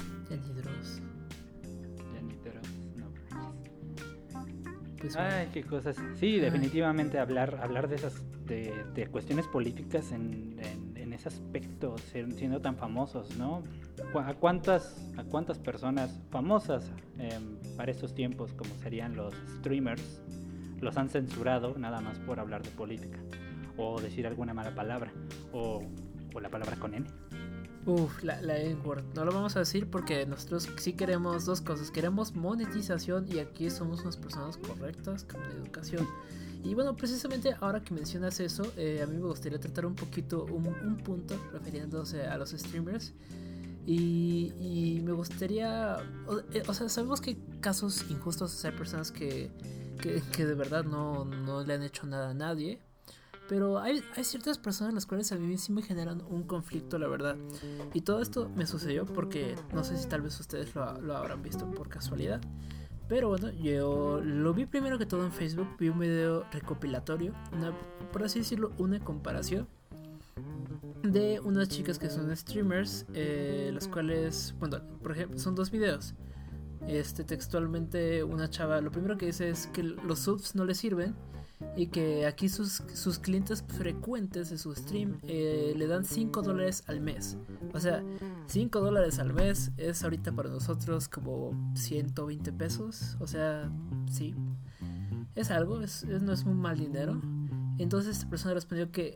Pues. 5.14 5.16
Ay, 5.16 5.48
qué 5.52 5.62
cosas. 5.62 5.96
Sí, 6.14 6.38
definitivamente 6.38 7.18
hablar, 7.18 7.58
hablar 7.62 7.88
de 7.88 7.96
esas, 7.96 8.22
de, 8.46 8.72
de 8.94 9.06
cuestiones 9.08 9.46
políticas 9.46 10.12
en, 10.12 10.56
en- 10.62 10.96
en 10.96 11.12
ese 11.12 11.28
aspecto, 11.28 11.96
ser- 11.98 12.32
siendo 12.32 12.60
tan 12.60 12.76
famosos, 12.76 13.36
¿no? 13.38 13.62
¿A 14.14 14.34
cuántas, 14.34 15.10
a 15.16 15.22
cuántas 15.24 15.58
personas 15.58 16.20
famosas 16.30 16.90
em, 17.18 17.56
para 17.76 17.90
estos 17.92 18.14
tiempos, 18.14 18.52
como 18.54 18.74
serían 18.82 19.14
los 19.16 19.32
streamers, 19.58 20.20
los 20.80 20.96
han 20.96 21.08
censurado 21.08 21.78
nada 21.78 22.00
más 22.00 22.18
por 22.18 22.40
hablar 22.40 22.62
de 22.62 22.70
política? 22.70 23.18
O 23.78 24.00
decir 24.00 24.26
alguna 24.26 24.52
mala 24.54 24.74
palabra, 24.74 25.12
o, 25.52 25.82
o 26.34 26.40
la 26.40 26.48
palabra 26.48 26.76
con 26.76 26.94
N. 26.94 27.06
Uf, 27.86 28.24
la, 28.24 28.42
la 28.42 28.58
N-word. 28.58 29.04
No 29.14 29.24
lo 29.24 29.32
vamos 29.32 29.54
a 29.54 29.60
decir 29.60 29.88
porque 29.88 30.26
nosotros 30.26 30.68
sí 30.76 30.94
queremos 30.94 31.44
dos 31.44 31.60
cosas. 31.60 31.92
Queremos 31.92 32.34
monetización 32.34 33.26
y 33.32 33.38
aquí 33.38 33.70
somos 33.70 34.02
unas 34.02 34.16
personas 34.16 34.56
correctas 34.56 35.24
con 35.24 35.40
educación. 35.44 36.06
Y 36.64 36.74
bueno, 36.74 36.96
precisamente 36.96 37.54
ahora 37.60 37.80
que 37.84 37.94
mencionas 37.94 38.40
eso, 38.40 38.64
eh, 38.76 39.00
a 39.02 39.06
mí 39.06 39.16
me 39.16 39.26
gustaría 39.26 39.60
tratar 39.60 39.86
un 39.86 39.94
poquito 39.94 40.46
un, 40.46 40.66
un 40.66 40.96
punto 40.96 41.36
refiriéndose 41.52 42.26
a 42.26 42.36
los 42.36 42.50
streamers. 42.50 43.14
Y, 43.86 45.00
me 45.04 45.12
gustaría, 45.12 45.98
o, 46.26 46.40
eh, 46.52 46.64
o 46.66 46.74
sea, 46.74 46.88
sabemos 46.88 47.20
que 47.20 47.38
casos 47.60 48.04
injustos, 48.10 48.64
hay 48.64 48.72
personas 48.72 49.12
que, 49.12 49.52
que, 50.00 50.20
que 50.32 50.44
de 50.44 50.54
verdad 50.54 50.82
no, 50.82 51.24
no 51.24 51.62
le 51.62 51.74
han 51.74 51.84
hecho 51.84 52.04
nada 52.04 52.30
a 52.30 52.34
nadie. 52.34 52.80
Pero 53.48 53.78
hay, 53.78 54.02
hay 54.16 54.24
ciertas 54.24 54.58
personas 54.58 54.92
las 54.92 55.06
cuales 55.06 55.30
a 55.32 55.36
mí 55.36 55.56
sí 55.56 55.72
me 55.72 55.82
generan 55.82 56.22
un 56.28 56.42
conflicto, 56.42 56.98
la 56.98 57.06
verdad. 57.06 57.36
Y 57.94 58.00
todo 58.00 58.20
esto 58.20 58.50
me 58.56 58.66
sucedió 58.66 59.06
porque 59.06 59.54
no 59.72 59.84
sé 59.84 59.96
si 59.96 60.08
tal 60.08 60.22
vez 60.22 60.38
ustedes 60.40 60.74
lo, 60.74 61.00
lo 61.00 61.16
habrán 61.16 61.42
visto 61.42 61.70
por 61.70 61.88
casualidad. 61.88 62.40
Pero 63.08 63.28
bueno, 63.28 63.50
yo 63.52 64.20
lo 64.20 64.52
vi 64.52 64.66
primero 64.66 64.98
que 64.98 65.06
todo 65.06 65.24
en 65.24 65.30
Facebook, 65.30 65.68
vi 65.78 65.88
un 65.88 65.98
video 66.00 66.44
recopilatorio, 66.50 67.34
una, 67.52 67.72
por 68.12 68.24
así 68.24 68.40
decirlo, 68.40 68.72
una 68.78 68.98
comparación 68.98 69.68
de 71.02 71.38
unas 71.40 71.68
chicas 71.68 71.98
que 72.00 72.10
son 72.10 72.34
streamers, 72.36 73.06
eh, 73.14 73.70
las 73.72 73.86
cuales, 73.86 74.54
bueno, 74.58 74.80
por 75.02 75.12
ejemplo, 75.12 75.38
son 75.38 75.54
dos 75.54 75.70
videos. 75.70 76.14
Este 76.88 77.22
textualmente 77.24 78.24
una 78.24 78.50
chava, 78.50 78.80
lo 78.80 78.90
primero 78.90 79.16
que 79.16 79.26
dice 79.26 79.48
es 79.48 79.68
que 79.68 79.82
los 79.82 80.20
subs 80.20 80.54
no 80.54 80.64
le 80.64 80.74
sirven 80.74 81.14
y 81.76 81.88
que 81.88 82.26
aquí 82.26 82.48
sus, 82.48 82.82
sus 82.92 83.18
clientes 83.18 83.64
frecuentes 83.66 84.50
de 84.50 84.58
su 84.58 84.74
stream 84.74 85.18
eh, 85.22 85.74
le 85.76 85.86
dan 85.86 86.04
5 86.04 86.42
dólares 86.42 86.84
al 86.86 87.00
mes. 87.00 87.36
O 87.72 87.80
sea, 87.80 88.02
5 88.46 88.80
dólares 88.80 89.18
al 89.18 89.32
mes 89.32 89.72
es 89.76 90.02
ahorita 90.02 90.32
para 90.32 90.50
nosotros 90.50 91.08
como 91.08 91.52
120 91.74 92.52
pesos. 92.52 93.16
O 93.20 93.26
sea, 93.26 93.70
sí, 94.10 94.34
es 95.34 95.50
algo, 95.50 95.80
es, 95.80 96.04
no 96.04 96.32
es 96.32 96.44
un 96.44 96.56
mal 96.56 96.78
dinero. 96.78 97.20
Entonces 97.78 98.16
esta 98.16 98.30
persona 98.30 98.54
respondió 98.54 98.90
que, 98.90 99.14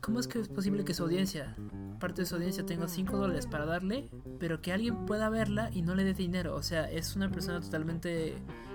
¿cómo 0.00 0.20
es 0.20 0.26
que 0.26 0.40
es 0.40 0.48
posible 0.48 0.84
que 0.84 0.94
su 0.94 1.02
audiencia, 1.02 1.56
parte 2.02 2.22
de 2.22 2.26
su 2.26 2.34
audiencia, 2.34 2.66
tenga 2.66 2.88
5 2.88 3.16
dólares 3.16 3.46
para 3.46 3.64
darle, 3.64 4.10
pero 4.40 4.60
que 4.60 4.72
alguien 4.72 5.06
pueda 5.06 5.30
verla 5.30 5.70
y 5.72 5.82
no 5.82 5.94
le 5.94 6.02
dé 6.02 6.14
dinero? 6.14 6.56
O 6.56 6.62
sea, 6.62 6.90
es 6.90 7.14
una 7.14 7.30
persona 7.30 7.60
totalmente 7.60 8.34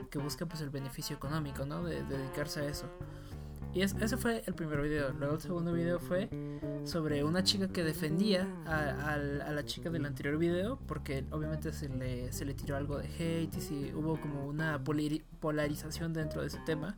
que 0.10 0.18
busca 0.18 0.46
pues 0.46 0.62
el 0.62 0.70
beneficio 0.70 1.18
económico, 1.18 1.66
¿no? 1.66 1.84
De, 1.84 2.04
dedicarse 2.06 2.62
a 2.62 2.66
eso. 2.70 2.86
Y 3.74 3.82
ese 3.82 4.16
fue 4.16 4.44
el 4.48 4.54
primer 4.54 4.82
video. 4.82 5.12
Luego 5.12 5.36
el 5.36 5.42
segundo 5.42 5.74
video 5.74 6.00
fue 6.00 6.30
sobre 6.86 7.26
una 7.26 7.44
chica 7.44 7.68
que 7.68 7.84
defendía 7.84 8.48
a, 8.66 9.18
la 9.18 9.66
chica 9.66 9.90
del 9.90 10.06
anterior 10.06 10.38
video 10.38 10.80
porque 10.88 11.26
obviamente 11.32 11.74
se 11.74 11.90
le, 11.90 12.32
se 12.32 12.46
le 12.46 12.54
tiró 12.54 12.78
algo 12.78 12.98
de 12.98 13.08
hate 13.08 13.56
y 13.56 13.62
si 13.62 13.94
hubo 13.94 14.20
como 14.22 14.48
una 14.48 14.82
polarización 15.42 16.13
dentro 16.13 16.42
de 16.42 16.48
ese 16.48 16.60
tema. 16.66 16.98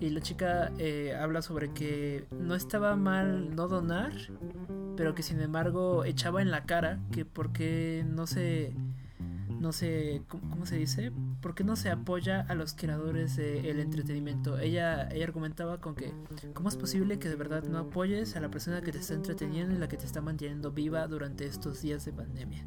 Y 0.00 0.10
la 0.10 0.20
chica 0.20 0.72
eh, 0.78 1.16
habla 1.18 1.40
sobre 1.40 1.72
que 1.72 2.26
no 2.32 2.54
estaba 2.54 2.96
mal 2.96 3.54
no 3.54 3.68
donar, 3.68 4.12
pero 4.96 5.14
que 5.14 5.22
sin 5.22 5.40
embargo 5.40 6.04
echaba 6.04 6.42
en 6.42 6.50
la 6.50 6.64
cara 6.64 6.98
que 7.12 7.24
porque 7.24 8.04
no 8.08 8.26
se 8.26 8.74
no 9.60 9.72
sé, 9.72 10.22
¿cómo, 10.28 10.66
se 10.66 10.76
dice? 10.76 11.12
¿Por 11.40 11.54
qué 11.54 11.64
no 11.64 11.76
se 11.76 11.90
apoya 11.90 12.42
a 12.42 12.54
los 12.54 12.74
creadores 12.74 13.36
del 13.36 13.80
entretenimiento? 13.80 14.58
Ella, 14.58 15.08
ella 15.08 15.24
argumentaba 15.24 15.80
con 15.80 15.94
que, 15.94 16.12
¿cómo 16.52 16.68
es 16.68 16.76
posible 16.76 17.18
que 17.18 17.28
de 17.28 17.36
verdad 17.36 17.64
no 17.64 17.78
apoyes 17.78 18.36
a 18.36 18.40
la 18.40 18.50
persona 18.50 18.82
que 18.82 18.92
te 18.92 18.98
está 18.98 19.14
entreteniendo 19.14 19.74
y 19.74 19.78
la 19.78 19.88
que 19.88 19.96
te 19.96 20.06
está 20.06 20.20
manteniendo 20.20 20.72
viva 20.72 21.06
durante 21.06 21.46
estos 21.46 21.82
días 21.82 22.04
de 22.04 22.12
pandemia? 22.12 22.64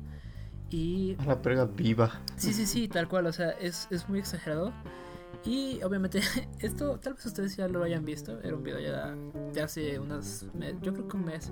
Y... 0.69 1.15
A 1.19 1.25
la 1.25 1.41
prega 1.41 1.65
viva. 1.65 2.21
Sí, 2.37 2.53
sí, 2.53 2.65
sí, 2.65 2.87
tal 2.87 3.07
cual, 3.07 3.27
o 3.27 3.33
sea, 3.33 3.51
es, 3.51 3.87
es 3.91 4.07
muy 4.09 4.19
exagerado. 4.19 4.73
Y 5.45 5.81
obviamente 5.83 6.21
esto 6.59 6.99
tal 6.99 7.13
vez 7.13 7.25
ustedes 7.25 7.55
ya 7.55 7.67
lo 7.67 7.83
hayan 7.83 8.05
visto, 8.05 8.39
era 8.41 8.55
un 8.55 8.63
video 8.63 8.79
ya 8.79 9.15
de 9.53 9.61
hace 9.61 9.99
unas, 9.99 10.45
yo 10.81 10.93
creo 10.93 11.07
que 11.07 11.17
un 11.17 11.25
mes. 11.25 11.51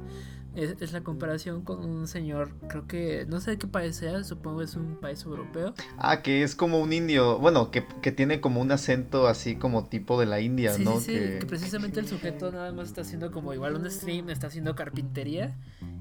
Es, 0.55 0.91
la 0.91 1.01
comparación 1.01 1.61
con 1.61 1.85
un 1.85 2.07
señor, 2.07 2.49
creo 2.67 2.87
que, 2.87 3.27
no 3.29 3.39
sé 3.39 3.51
de 3.51 3.57
qué 3.59 3.67
país 3.67 3.95
sea, 3.95 4.23
supongo 4.23 4.63
es 4.63 4.75
un 4.75 4.95
país 4.95 5.23
europeo. 5.23 5.75
Ah, 5.99 6.23
que 6.23 6.41
es 6.41 6.55
como 6.55 6.81
un 6.81 6.93
indio, 6.93 7.37
bueno, 7.37 7.69
que, 7.69 7.85
que 8.01 8.11
tiene 8.11 8.41
como 8.41 8.59
un 8.59 8.71
acento 8.71 9.27
así 9.27 9.55
como 9.55 9.85
tipo 9.85 10.19
de 10.19 10.25
la 10.25 10.41
India, 10.41 10.75
¿no? 10.79 10.99
Sí, 10.99 11.13
que... 11.13 11.37
que 11.39 11.45
precisamente 11.45 11.99
el 11.99 12.07
sujeto 12.07 12.51
nada 12.51 12.71
más 12.71 12.87
está 12.87 13.01
haciendo 13.01 13.31
como 13.31 13.53
igual 13.53 13.75
un 13.75 13.87
stream, 13.91 14.31
está 14.31 14.47
haciendo 14.47 14.73
carpintería 14.73 15.55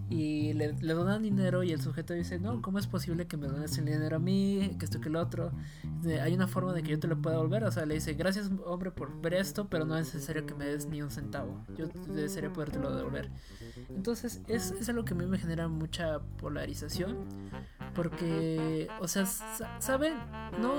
y 0.09 0.53
le, 0.53 0.73
le, 0.75 0.93
donan 0.95 1.23
dinero 1.23 1.65
y 1.65 1.73
el 1.73 1.81
sujeto 1.81 2.15
dice, 2.15 2.39
no, 2.39 2.63
¿cómo 2.63 2.79
es 2.79 2.87
posible 2.87 3.27
que 3.27 3.37
me 3.37 3.49
dones 3.49 3.77
el 3.79 3.87
dinero 3.87 4.17
a 4.17 4.19
mí? 4.21 4.77
Que 4.79 4.85
esto, 4.85 5.01
que 5.01 5.11
lo 5.11 5.21
otro. 5.21 5.51
Hay 6.23 6.33
una 6.33 6.47
forma 6.47 6.73
de 6.73 6.83
que 6.85 6.91
yo 6.91 7.01
te 7.01 7.09
lo 7.09 7.21
pueda 7.21 7.39
volver. 7.39 7.65
O 7.65 7.73
sea, 7.73 7.87
le 7.87 7.95
dice, 7.95 8.15
gracias 8.15 8.51
hombre 8.65 8.93
por 8.93 9.21
ver 9.21 9.35
esto, 9.35 9.69
pero 9.69 9.85
no 9.85 9.97
es 9.99 10.15
necesario 10.15 10.47
que 10.47 10.55
me 10.55 10.65
des 10.65 10.87
ni 10.87 11.03
un 11.03 11.11
centavo. 11.11 11.65
Yo 11.77 11.89
desearía 12.15 12.53
podértelo 12.53 12.95
devolver. 12.95 13.31
Entonces, 13.89 14.43
es, 14.47 14.71
es 14.71 14.89
algo 14.89 15.05
que 15.05 15.15
a 15.15 15.17
mí 15.17 15.27
me 15.27 15.39
genera 15.39 15.67
mucha 15.67 16.21
polarización. 16.39 17.17
Porque, 17.95 18.89
o 19.01 19.09
sea, 19.09 19.27
¿saben? 19.81 20.15
No 20.61 20.75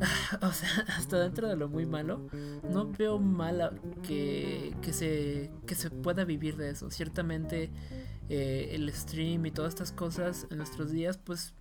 o 0.42 0.52
sea, 0.52 0.68
hasta 0.96 1.18
dentro 1.18 1.48
de 1.48 1.56
lo 1.56 1.68
muy 1.68 1.86
malo, 1.86 2.28
no 2.70 2.90
veo 2.90 3.18
mala 3.18 3.72
que, 4.02 4.74
que, 4.82 4.92
se, 4.92 5.50
que 5.66 5.74
se 5.74 5.90
pueda 5.90 6.24
vivir 6.24 6.56
de 6.56 6.70
eso. 6.70 6.90
Ciertamente 6.90 7.70
eh, 8.28 8.70
el 8.72 8.92
stream 8.92 9.46
y 9.46 9.50
todas 9.50 9.70
estas 9.70 9.92
cosas 9.92 10.46
en 10.50 10.58
nuestros 10.58 10.92
días, 10.92 11.18
pues 11.18 11.54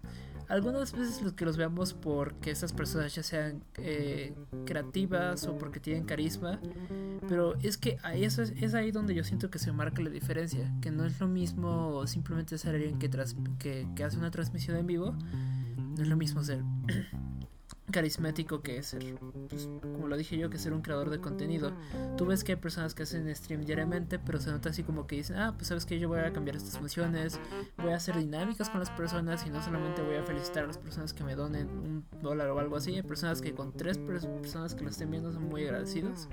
algunas 0.50 0.94
veces 0.94 1.22
los 1.22 1.34
que 1.34 1.44
los 1.44 1.58
veamos 1.58 1.94
porque 1.94 2.52
estas 2.52 2.72
personas 2.72 3.14
ya 3.14 3.24
sean 3.24 3.64
eh, 3.78 4.34
creativas 4.66 5.46
o 5.46 5.58
porque 5.58 5.80
tienen 5.80 6.06
carisma, 6.06 6.62
pero 7.28 7.56
es 7.62 7.78
que 7.78 7.98
ahí 8.04 8.24
es, 8.24 8.38
es, 8.38 8.74
ahí 8.74 8.92
donde 8.92 9.14
yo 9.14 9.24
siento 9.26 9.50
que 9.50 9.60
se 9.60 9.74
marca 9.74 10.02
la 10.02 10.10
diferencia, 10.10 10.74
que 10.82 10.90
no 10.90 11.06
es 11.06 11.20
lo 11.20 11.28
mismo 11.28 12.08
simplemente 12.08 12.58
ser 12.58 12.76
alguien 12.76 12.98
que, 12.98 13.10
que, 13.60 13.88
que 13.94 14.04
hace 14.04 14.18
una 14.18 14.32
transmisión 14.32 14.78
en 14.78 14.88
vivo, 14.88 15.16
no 15.78 16.02
es 16.02 16.08
lo 16.08 16.16
mismo 16.16 16.42
ser 16.44 16.64
carismático 17.92 18.62
que 18.62 18.78
es 18.78 18.88
ser, 18.88 19.16
pues, 19.50 19.70
como 19.82 20.08
lo 20.08 20.18
dije 20.18 20.38
yo, 20.38 20.50
que 20.50 20.58
ser 20.58 20.74
un 20.74 20.82
creador 20.82 21.10
de 21.10 21.20
contenido. 21.20 21.72
Tú 22.18 22.26
ves 22.26 22.44
que 22.44 22.54
hay 22.54 22.56
personas 22.58 22.94
que 22.94 23.04
hacen 23.04 23.34
stream 23.36 23.64
diariamente, 23.64 24.20
pero 24.20 24.40
se 24.40 24.52
nota 24.52 24.70
así 24.70 24.84
como 24.84 25.08
que 25.08 25.16
dicen, 25.16 25.38
ah, 25.38 25.54
pues 25.56 25.68
sabes 25.68 25.86
que 25.86 26.00
yo 26.00 26.10
voy 26.10 26.20
a 26.20 26.34
cambiar 26.34 26.58
estas 26.58 26.78
funciones, 26.78 27.40
voy 27.78 27.92
a 27.92 27.96
hacer 27.96 28.18
dinámicas 28.18 28.70
con 28.70 28.80
las 28.80 28.90
personas 28.92 29.46
y 29.46 29.50
no 29.50 29.62
solamente 29.64 30.02
voy 30.02 30.16
a 30.16 30.24
felicitar 30.24 30.66
a 30.66 30.68
las 30.68 30.78
personas 30.78 31.14
que 31.14 31.24
me 31.24 31.36
donen 31.36 31.70
un 31.70 32.06
dólar 32.22 32.50
o 32.50 32.60
algo 32.60 32.76
así, 32.76 32.96
hay 32.96 33.04
personas 33.04 33.42
que 33.42 33.54
con 33.54 33.72
tres 33.72 33.98
personas 33.98 34.76
que 34.76 34.84
lo 34.84 34.90
estén 34.90 35.10
viendo 35.10 35.32
son 35.32 35.44
muy 35.44 35.64
agradecidos. 35.64 36.28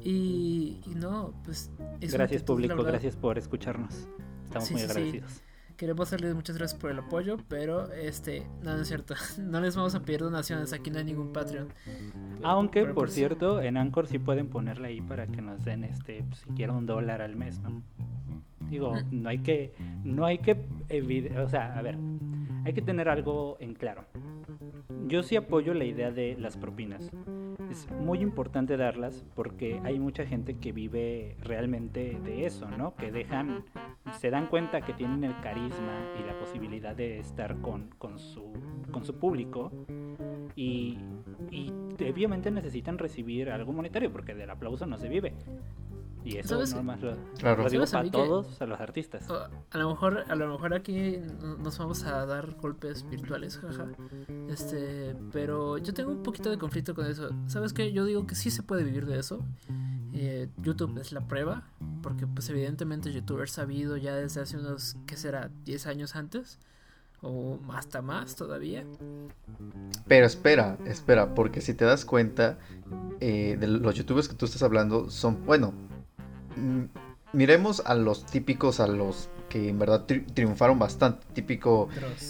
Y, 0.00 0.80
no, 0.96 1.34
pues... 1.44 1.70
gracias 2.00 2.42
público, 2.42 2.82
gracias 2.82 3.16
por 3.16 3.38
escucharnos. 3.38 4.06
Estamos 4.44 4.70
muy 4.70 4.82
agradecidos. 4.82 5.42
Queremos 5.76 6.10
darles 6.10 6.34
muchas 6.34 6.56
gracias 6.56 6.80
por 6.80 6.90
el 6.90 6.98
apoyo, 6.98 7.36
pero 7.48 7.92
este, 7.92 8.46
no, 8.62 8.74
no 8.76 8.82
es 8.82 8.88
cierto. 8.88 9.14
No 9.38 9.60
les 9.60 9.74
vamos 9.74 9.94
a 9.94 10.02
pedir 10.02 10.20
donaciones, 10.20 10.72
aquí 10.72 10.90
no 10.90 10.98
hay 10.98 11.04
ningún 11.04 11.32
Patreon. 11.32 11.68
Aunque, 12.42 12.84
por 12.84 12.94
pues, 12.94 13.14
cierto, 13.14 13.60
en 13.60 13.76
Anchor 13.76 14.06
sí 14.06 14.18
pueden 14.18 14.48
ponerle 14.48 14.88
ahí 14.88 15.00
para 15.00 15.26
que 15.26 15.42
nos 15.42 15.64
den 15.64 15.84
este, 15.84 16.22
pues, 16.28 16.40
siquiera 16.40 16.72
un 16.72 16.86
dólar 16.86 17.22
al 17.22 17.36
mes, 17.36 17.60
¿no? 17.60 17.82
Digo, 18.70 18.94
mm. 18.94 19.22
no 19.22 19.28
hay 19.28 19.38
que, 19.38 19.74
no 20.04 20.24
hay 20.24 20.38
que, 20.38 20.64
o 21.38 21.48
sea, 21.48 21.76
a 21.76 21.82
ver, 21.82 21.98
hay 22.64 22.72
que 22.72 22.82
tener 22.82 23.08
algo 23.08 23.56
en 23.60 23.74
claro. 23.74 24.04
Yo 25.06 25.22
sí 25.22 25.36
apoyo 25.36 25.74
la 25.74 25.84
idea 25.84 26.10
de 26.10 26.36
las 26.38 26.56
propinas. 26.56 27.10
Es 27.74 27.90
muy 27.90 28.20
importante 28.20 28.76
darlas 28.76 29.24
porque 29.34 29.80
hay 29.82 29.98
mucha 29.98 30.24
gente 30.24 30.58
que 30.58 30.70
vive 30.70 31.36
realmente 31.42 32.20
de 32.22 32.46
eso, 32.46 32.70
¿no? 32.70 32.94
Que 32.94 33.10
dejan, 33.10 33.64
se 34.12 34.30
dan 34.30 34.46
cuenta 34.46 34.82
que 34.82 34.92
tienen 34.92 35.24
el 35.24 35.36
carisma 35.40 36.06
y 36.20 36.24
la 36.24 36.38
posibilidad 36.38 36.94
de 36.94 37.18
estar 37.18 37.60
con, 37.62 37.88
con, 37.98 38.20
su, 38.20 38.44
con 38.92 39.04
su 39.04 39.18
público 39.18 39.72
y, 40.54 40.98
y 41.50 41.72
obviamente 42.08 42.52
necesitan 42.52 42.96
recibir 42.96 43.50
algo 43.50 43.72
monetario 43.72 44.12
porque 44.12 44.36
del 44.36 44.50
aplauso 44.50 44.86
no 44.86 44.96
se 44.96 45.08
vive. 45.08 45.34
Y 46.24 46.38
eso 46.38 46.58
no 46.58 46.82
más 46.82 47.00
lo, 47.02 47.16
claro. 47.38 47.68
digo 47.68 47.84
para 47.84 48.10
todos, 48.10 48.60
a 48.60 48.66
los 48.66 48.80
artistas. 48.80 49.28
A 49.28 49.78
lo 49.78 49.90
mejor, 49.90 50.24
a 50.26 50.34
lo 50.34 50.48
mejor 50.48 50.72
aquí 50.72 51.18
nos 51.58 51.76
vamos 51.76 52.04
a 52.04 52.24
dar 52.24 52.52
golpes 52.54 53.08
virtuales, 53.08 53.58
jaja. 53.58 53.88
Este, 54.48 55.14
pero 55.32 55.76
yo 55.76 55.92
tengo 55.92 56.10
un 56.10 56.22
poquito 56.22 56.48
de 56.50 56.56
conflicto 56.56 56.94
con 56.94 57.06
eso. 57.06 57.28
¿Sabes 57.46 57.74
qué? 57.74 57.92
Yo 57.92 58.06
digo 58.06 58.26
que 58.26 58.34
sí 58.34 58.50
se 58.50 58.62
puede 58.62 58.84
vivir 58.84 59.04
de 59.04 59.18
eso. 59.18 59.44
Eh, 60.14 60.48
YouTube 60.62 60.98
es 60.98 61.12
la 61.12 61.26
prueba, 61.28 61.64
porque 62.02 62.26
pues 62.26 62.48
evidentemente 62.48 63.12
YouTuber 63.12 63.48
sabido 63.48 63.96
ya 63.98 64.14
desde 64.14 64.40
hace 64.40 64.56
unos, 64.56 64.96
¿qué 65.06 65.16
será? 65.16 65.50
10 65.64 65.86
años 65.86 66.16
antes 66.16 66.58
o 67.24 67.58
hasta 67.72 68.02
más 68.02 68.36
todavía. 68.36 68.84
Pero 70.06 70.26
espera, 70.26 70.78
espera, 70.86 71.34
porque 71.34 71.60
si 71.60 71.74
te 71.74 71.84
das 71.84 72.04
cuenta, 72.04 72.58
eh, 73.20 73.56
de 73.58 73.66
los 73.66 73.94
youtubers 73.94 74.28
que 74.28 74.34
tú 74.34 74.44
estás 74.44 74.62
hablando 74.62 75.10
son, 75.10 75.44
bueno, 75.46 75.72
miremos 77.32 77.82
a 77.84 77.94
los 77.94 78.24
típicos, 78.26 78.80
a 78.80 78.86
los 78.86 79.28
que 79.48 79.68
en 79.68 79.78
verdad 79.78 80.04
triunfaron 80.34 80.78
bastante. 80.78 81.24
Típico 81.32 81.88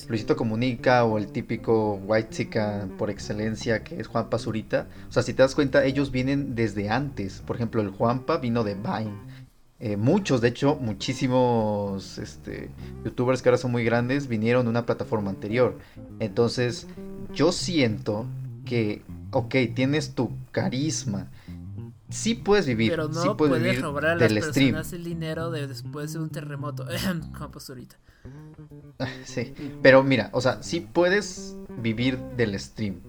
Luisito 0.09 0.37
Comunica 0.37 1.05
o 1.05 1.19
el 1.19 1.29
típico 1.29 1.95
White 2.05 2.31
Chica 2.31 2.89
por 2.99 3.11
excelencia 3.11 3.83
que 3.83 4.01
es 4.01 4.07
Juan 4.09 4.29
Pazurita. 4.29 4.89
O 5.09 5.13
sea, 5.13 5.23
si 5.23 5.33
te 5.33 5.43
das 5.43 5.55
cuenta, 5.55 5.85
ellos 5.85 6.11
vienen 6.11 6.55
desde 6.55 6.91
antes. 6.91 7.43
Por 7.47 7.57
ejemplo, 7.57 7.81
el 7.81 7.91
Juanpa 7.91 8.39
vino 8.39 8.65
de 8.65 8.75
Vine. 8.75 9.15
Eh, 9.81 9.97
muchos, 9.97 10.41
de 10.41 10.49
hecho, 10.49 10.77
muchísimos 10.81 12.19
este, 12.19 12.71
youtubers 13.05 13.43
que 13.43 13.49
ahora 13.49 13.59
son 13.59 13.73
muy 13.73 13.85
grandes 13.85 14.29
vinieron 14.29 14.65
de 14.65 14.71
una 14.71 14.87
plataforma 14.87 15.31
anterior. 15.31 15.79
Entonces, 16.21 16.87
yo 17.35 17.53
siento 17.53 18.27
que, 18.65 19.03
ok, 19.31 19.55
tienes 19.75 20.15
tu 20.15 20.31
carisma, 20.53 21.29
sí 22.15 22.35
puedes 22.35 22.67
vivir. 22.67 22.91
Pero 22.91 23.09
no 23.09 23.23
sí 23.23 23.29
puedes, 23.37 23.63
vivir 23.63 23.83
robar 23.83 24.07
a 24.07 24.15
las 24.15 24.33
personas 24.33 24.93
el 24.93 25.05
dinero 25.05 25.51
de 25.51 25.67
después 25.67 26.13
de 26.13 26.21
un 26.21 26.31
terremoto. 26.31 26.87
Como 27.37 27.51
pues 27.51 27.69
ahorita. 27.69 27.97
Sí, 29.25 29.53
pero 29.83 30.03
mira, 30.03 30.31
o 30.33 30.41
sea, 30.41 30.63
sí 30.63 30.81
puedes 30.81 31.57
vivir 31.83 32.19
del 32.37 32.59
stream. 32.59 33.01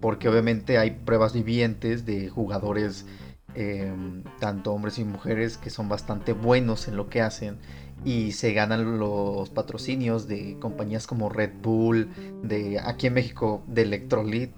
Porque 0.00 0.28
obviamente 0.28 0.78
hay 0.78 0.90
pruebas 0.92 1.32
vivientes 1.32 2.04
de 2.04 2.28
jugadores, 2.28 3.06
em, 3.54 4.22
tanto 4.38 4.72
hombres 4.72 4.98
y 4.98 5.04
mujeres, 5.04 5.56
que 5.56 5.70
son 5.70 5.88
bastante 5.88 6.32
buenos 6.32 6.88
en 6.88 6.96
lo 6.96 7.08
que 7.08 7.20
hacen 7.22 7.56
y 8.04 8.32
se 8.32 8.52
ganan 8.52 8.98
los 8.98 9.48
patrocinios 9.50 10.28
de 10.28 10.58
compañías 10.60 11.06
como 11.06 11.30
Red 11.30 11.52
Bull, 11.62 12.08
de 12.42 12.78
aquí 12.80 13.06
en 13.06 13.14
México 13.14 13.62
de 13.66 13.82
Electrolit, 13.82 14.50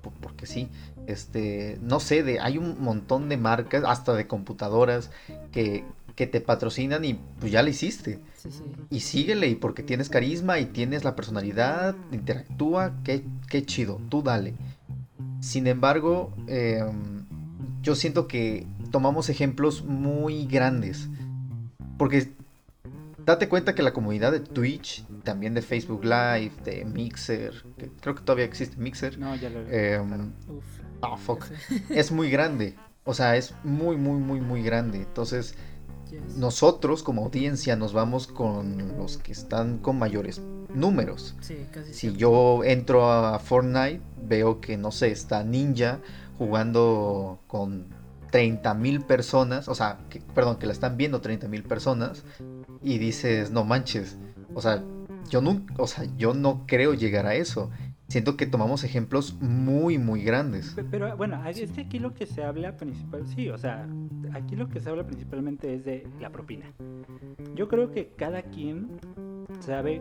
po- 0.00 0.12
porque 0.20 0.46
sí, 0.46 0.68
este, 1.06 1.78
no 1.82 2.00
sé, 2.00 2.22
de, 2.22 2.40
hay 2.40 2.58
un 2.58 2.82
montón 2.82 3.28
de 3.28 3.36
marcas, 3.36 3.84
hasta 3.86 4.14
de 4.14 4.26
computadoras, 4.26 5.10
que, 5.52 5.84
que 6.16 6.26
te 6.26 6.40
patrocinan 6.40 7.04
y 7.04 7.14
pues 7.40 7.52
ya 7.52 7.62
lo 7.62 7.68
hiciste. 7.68 8.20
Sí, 8.36 8.50
sí. 8.50 8.64
Y 8.90 9.00
síguele, 9.00 9.48
y 9.48 9.54
porque 9.54 9.82
tienes 9.82 10.08
carisma 10.08 10.58
y 10.58 10.66
tienes 10.66 11.04
la 11.04 11.16
personalidad, 11.16 11.94
interactúa, 12.12 12.92
qué, 13.04 13.24
qué 13.48 13.64
chido, 13.64 14.00
tú 14.08 14.22
dale. 14.22 14.54
Sin 15.40 15.66
embargo, 15.66 16.32
em, 16.46 17.26
yo 17.82 17.94
siento 17.94 18.26
que 18.28 18.66
tomamos 18.90 19.28
ejemplos 19.28 19.84
muy 19.84 20.46
grandes. 20.46 21.08
Porque 21.98 22.30
date 23.24 23.48
cuenta 23.48 23.74
que 23.74 23.82
la 23.82 23.92
comunidad 23.92 24.32
de 24.32 24.40
Twitch, 24.40 25.04
también 25.22 25.54
de 25.54 25.62
Facebook 25.62 26.04
Live, 26.04 26.52
de 26.64 26.84
Mixer, 26.84 27.52
que 27.78 27.90
creo 28.00 28.14
que 28.14 28.22
todavía 28.22 28.44
existe 28.44 28.76
Mixer, 28.76 29.18
No, 29.18 29.34
ya 29.36 29.50
lo 29.50 29.60
em, 29.68 30.32
Uf. 30.48 30.73
Ah, 31.04 31.16
fuck, 31.16 31.44
es 31.90 32.10
muy 32.12 32.30
grande. 32.30 32.76
O 33.04 33.12
sea, 33.14 33.36
es 33.36 33.54
muy, 33.64 33.96
muy, 33.96 34.18
muy, 34.18 34.40
muy 34.40 34.62
grande. 34.62 34.98
Entonces, 34.98 35.54
Yes. 36.10 36.36
nosotros 36.36 37.02
como 37.02 37.24
audiencia 37.24 37.74
nos 37.76 37.92
vamos 37.92 38.26
con 38.26 38.96
los 38.98 39.16
que 39.16 39.32
están 39.32 39.78
con 39.78 39.98
mayores 39.98 40.40
números. 40.72 41.34
Sí, 41.40 41.56
casi 41.72 41.92
Si 41.92 42.00
siempre. 42.00 42.20
yo 42.20 42.62
entro 42.62 43.10
a 43.10 43.38
Fortnite, 43.38 44.00
veo 44.22 44.60
que, 44.60 44.76
no 44.76 44.92
sé, 44.92 45.10
está 45.10 45.42
Ninja 45.42 45.98
jugando 46.38 47.40
con 47.46 47.86
30 48.30 48.74
mil 48.74 49.00
personas, 49.00 49.66
o 49.68 49.74
sea, 49.74 49.98
que, 50.10 50.20
perdón, 50.20 50.56
que 50.58 50.66
la 50.66 50.72
están 50.72 50.96
viendo 50.96 51.20
30 51.20 51.48
mil 51.48 51.62
personas, 51.64 52.22
y 52.82 52.98
dices, 52.98 53.50
no 53.50 53.64
manches, 53.64 54.16
o 54.54 54.60
sea, 54.60 54.84
yo 55.30 55.40
nunca, 55.40 55.74
o 55.78 55.86
sea, 55.86 56.04
yo 56.16 56.34
no 56.34 56.64
creo 56.66 56.94
llegar 56.94 57.26
a 57.26 57.34
eso. 57.34 57.70
Siento 58.08 58.36
que 58.36 58.46
tomamos 58.46 58.84
ejemplos 58.84 59.36
muy, 59.40 59.98
muy 59.98 60.22
grandes. 60.22 60.74
Pe- 60.74 60.84
Pero 60.84 61.16
bueno, 61.16 61.42
es 61.48 61.70
que 61.72 61.80
aquí 61.80 61.98
lo 61.98 62.14
que 62.14 62.26
se 62.26 62.44
habla 62.44 62.76
principal, 62.76 63.26
sí, 63.26 63.48
o 63.48 63.58
sea, 63.58 63.88
aquí 64.34 64.56
lo 64.56 64.68
que 64.68 64.80
se 64.80 64.90
habla 64.90 65.06
principalmente 65.06 65.74
es 65.74 65.84
de 65.84 66.06
la 66.20 66.30
propina. 66.30 66.66
Yo 67.54 67.66
creo 67.68 67.90
que 67.90 68.08
cada 68.16 68.42
quien 68.42 68.98
sabe 69.60 70.00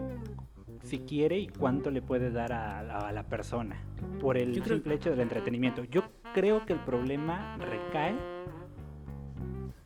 si 0.83 0.99
quiere 0.99 1.39
y 1.39 1.47
cuánto 1.47 1.91
le 1.91 2.01
puede 2.01 2.29
dar 2.29 2.51
a, 2.51 2.83
la- 2.83 2.97
a 3.07 3.11
la 3.13 3.23
persona 3.23 3.77
por 4.19 4.37
el 4.37 4.53
Yo 4.53 4.63
creo- 4.63 4.75
simple 4.75 4.95
hecho 4.95 5.09
del 5.09 5.21
entretenimiento. 5.21 5.83
Yo 5.85 6.03
creo 6.33 6.65
que 6.65 6.73
el 6.73 6.79
problema 6.79 7.57
recae 7.57 8.15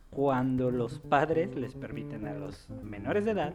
cuando 0.10 0.72
los 0.72 0.98
padres 1.00 1.56
les 1.56 1.76
permiten 1.76 2.26
a 2.26 2.34
los 2.34 2.68
menores 2.84 3.26
de 3.26 3.32
edad 3.32 3.54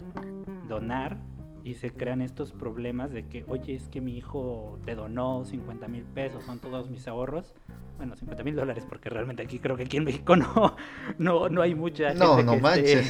donar 0.68 1.18
y 1.64 1.74
se 1.74 1.90
crean 1.92 2.22
estos 2.22 2.52
problemas 2.52 3.12
de 3.12 3.26
que, 3.28 3.44
oye, 3.48 3.74
es 3.74 3.88
que 3.88 4.00
mi 4.00 4.16
hijo 4.16 4.78
te 4.84 4.94
donó 4.94 5.44
50 5.44 5.88
mil 5.88 6.02
pesos, 6.04 6.44
son 6.44 6.58
todos 6.58 6.90
mis 6.90 7.06
ahorros. 7.08 7.54
Bueno, 7.98 8.16
50 8.16 8.42
mil 8.42 8.56
dólares, 8.56 8.84
porque 8.88 9.10
realmente 9.10 9.42
aquí 9.42 9.58
creo 9.58 9.76
que 9.76 9.84
aquí 9.84 9.96
en 9.98 10.04
México 10.04 10.34
no, 10.36 10.76
no, 11.18 11.48
no 11.48 11.62
hay 11.62 11.74
mucha 11.74 12.14
No, 12.14 12.36
gente 12.36 12.44
no 12.44 12.52
que 12.52 12.92
esté 12.92 13.02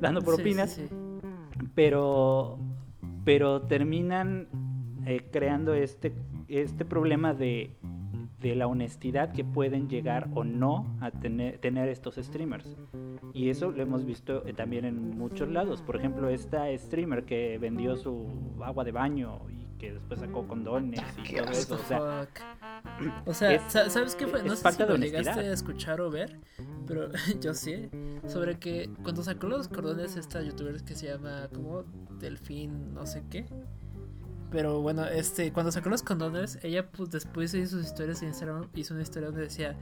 dando 0.00 0.20
Sí, 0.20 0.26
propinas 0.26 0.70
sí, 0.72 0.86
sí. 0.88 0.94
pero 1.74 2.58
pero 3.24 3.62
terminan 3.62 4.48
eh, 5.06 5.26
creando 5.30 5.74
este 5.74 6.12
este 6.48 6.84
problema 6.84 7.34
de 7.34 7.76
de 8.40 8.54
la 8.54 8.68
honestidad 8.68 9.32
que 9.32 9.44
pueden 9.44 9.88
llegar 9.88 10.28
o 10.34 10.44
no 10.44 10.86
a 11.00 11.10
tener, 11.10 11.58
tener 11.58 11.88
estos 11.88 12.14
streamers. 12.16 12.76
Y 13.34 13.50
eso 13.50 13.70
lo 13.70 13.82
hemos 13.82 14.04
visto 14.04 14.46
eh, 14.46 14.52
también 14.52 14.84
en 14.84 15.16
muchos 15.18 15.48
lados. 15.48 15.82
Por 15.82 15.96
ejemplo, 15.96 16.28
esta 16.28 16.66
streamer 16.78 17.24
que 17.24 17.58
vendió 17.58 17.96
su 17.96 18.26
agua 18.64 18.84
de 18.84 18.92
baño 18.92 19.40
y 19.50 19.66
que 19.78 19.92
después 19.92 20.18
sacó 20.20 20.46
condones 20.48 21.00
y 21.18 21.22
Qué 21.22 21.40
todo 21.42 21.50
eso. 21.52 21.74
O 21.74 21.78
sea? 21.78 22.28
O 23.26 23.34
sea, 23.34 23.52
es- 23.52 23.62
sa- 23.72 23.88
¿sabes 23.90 24.14
qué 24.16 24.26
fue? 24.26 24.42
No 24.42 24.54
sé 24.56 24.72
si 24.72 24.82
lo 24.82 24.96
llegaste 24.96 25.40
a 25.40 25.52
escuchar 25.52 26.00
o 26.00 26.10
ver, 26.10 26.38
pero 26.86 27.08
yo 27.40 27.54
sí. 27.54 27.88
Sobre 28.26 28.58
que 28.58 28.90
cuando 29.02 29.22
sacó 29.22 29.46
los 29.48 29.68
cordones 29.68 30.16
esta 30.16 30.42
youtuber 30.42 30.82
que 30.84 30.94
se 30.94 31.06
llama 31.08 31.48
como 31.54 31.84
Delfín, 32.18 32.94
no 32.94 33.06
sé 33.06 33.22
qué. 33.30 33.46
Pero 34.50 34.80
bueno, 34.80 35.04
este, 35.04 35.52
cuando 35.52 35.70
sacó 35.70 35.90
los 35.90 36.02
condones, 36.02 36.58
ella 36.62 36.90
pues 36.90 37.10
después 37.10 37.52
hizo 37.52 37.76
sus 37.76 37.86
historias 37.86 38.22
en 38.22 38.28
Instagram, 38.28 38.68
hizo 38.74 38.94
una 38.94 39.02
historia 39.02 39.28
donde 39.28 39.42
decía, 39.42 39.76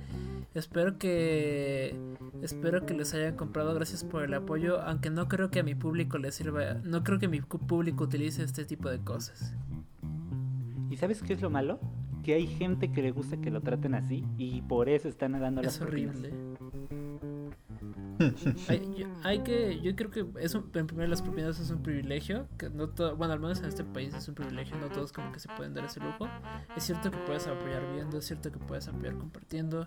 espero 0.54 0.98
que 0.98 1.96
espero 2.42 2.84
que 2.84 2.94
les 2.94 3.14
hayan 3.14 3.36
comprado, 3.36 3.74
gracias 3.74 4.02
por 4.02 4.24
el 4.24 4.34
apoyo, 4.34 4.80
aunque 4.82 5.08
no 5.08 5.28
creo 5.28 5.50
que 5.50 5.60
a 5.60 5.62
mi 5.62 5.76
público 5.76 6.18
les 6.18 6.34
sirva, 6.34 6.74
no 6.82 7.04
creo 7.04 7.20
que 7.20 7.28
mi 7.28 7.40
público 7.40 8.04
utilice 8.04 8.42
este 8.42 8.64
tipo 8.64 8.88
de 8.90 8.98
cosas. 8.98 9.54
¿Y 10.90 10.96
sabes 10.96 11.22
qué 11.22 11.34
es 11.34 11.42
lo 11.42 11.50
malo? 11.50 11.78
Que 12.24 12.34
hay 12.34 12.48
gente 12.48 12.90
que 12.90 13.02
le 13.02 13.12
gusta 13.12 13.36
que 13.36 13.50
lo 13.52 13.60
traten 13.60 13.94
así 13.94 14.24
y 14.36 14.62
por 14.62 14.88
eso 14.88 15.08
están 15.08 15.32
dando 15.38 15.62
las 15.62 15.74
Es 15.74 15.78
propinas. 15.78 16.16
hay, 18.68 18.94
yo, 18.96 19.06
hay 19.22 19.40
que, 19.40 19.80
yo 19.80 19.94
creo 19.96 20.10
que 20.10 20.26
es 20.40 20.54
un, 20.54 20.70
en 20.74 20.86
primer 20.86 21.08
las 21.08 21.22
propiedades 21.22 21.60
es 21.60 21.70
un 21.70 21.82
privilegio, 21.82 22.46
que 22.58 22.70
no 22.70 22.88
todo, 22.88 23.16
bueno, 23.16 23.32
al 23.32 23.40
menos 23.40 23.60
en 23.60 23.66
este 23.66 23.84
país 23.84 24.14
es 24.14 24.28
un 24.28 24.34
privilegio, 24.34 24.76
no 24.76 24.88
todos 24.88 25.12
como 25.12 25.32
que 25.32 25.40
se 25.40 25.48
pueden 25.56 25.74
dar 25.74 25.84
ese 25.84 26.00
lujo. 26.00 26.28
Es 26.76 26.84
cierto 26.84 27.10
que 27.10 27.18
puedes 27.18 27.46
apoyar 27.46 27.82
viendo, 27.94 28.18
es 28.18 28.26
cierto 28.26 28.50
que 28.50 28.58
puedes 28.58 28.88
apoyar 28.88 29.16
compartiendo, 29.16 29.86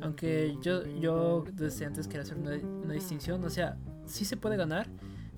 aunque 0.00 0.56
yo, 0.62 0.86
yo 0.86 1.44
desde 1.52 1.86
antes 1.86 2.06
quería 2.06 2.22
hacer 2.22 2.38
una, 2.38 2.56
una 2.56 2.94
distinción, 2.94 3.44
o 3.44 3.50
sea, 3.50 3.76
sí 4.06 4.24
se 4.24 4.36
puede 4.36 4.56
ganar, 4.56 4.88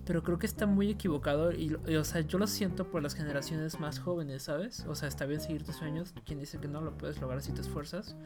pero 0.04 0.22
creo 0.22 0.38
que 0.38 0.46
está 0.46 0.66
muy 0.66 0.90
equivocado 0.90 1.52
y, 1.52 1.76
y, 1.86 1.94
o 1.94 2.04
sea, 2.04 2.22
yo 2.22 2.38
lo 2.38 2.46
siento 2.46 2.90
por 2.90 3.02
las 3.02 3.14
generaciones 3.14 3.78
más 3.78 3.98
jóvenes, 3.98 4.42
¿sabes? 4.42 4.84
O 4.88 4.94
sea, 4.94 5.08
está 5.08 5.26
bien 5.26 5.40
seguir 5.40 5.62
tus 5.64 5.76
sueños, 5.76 6.12
quien 6.24 6.40
dice 6.40 6.58
que 6.58 6.68
no 6.68 6.80
lo 6.80 6.96
puedes 6.96 7.20
lograr 7.20 7.42
si 7.42 7.52
te 7.52 7.60
esfuerzas, 7.60 8.16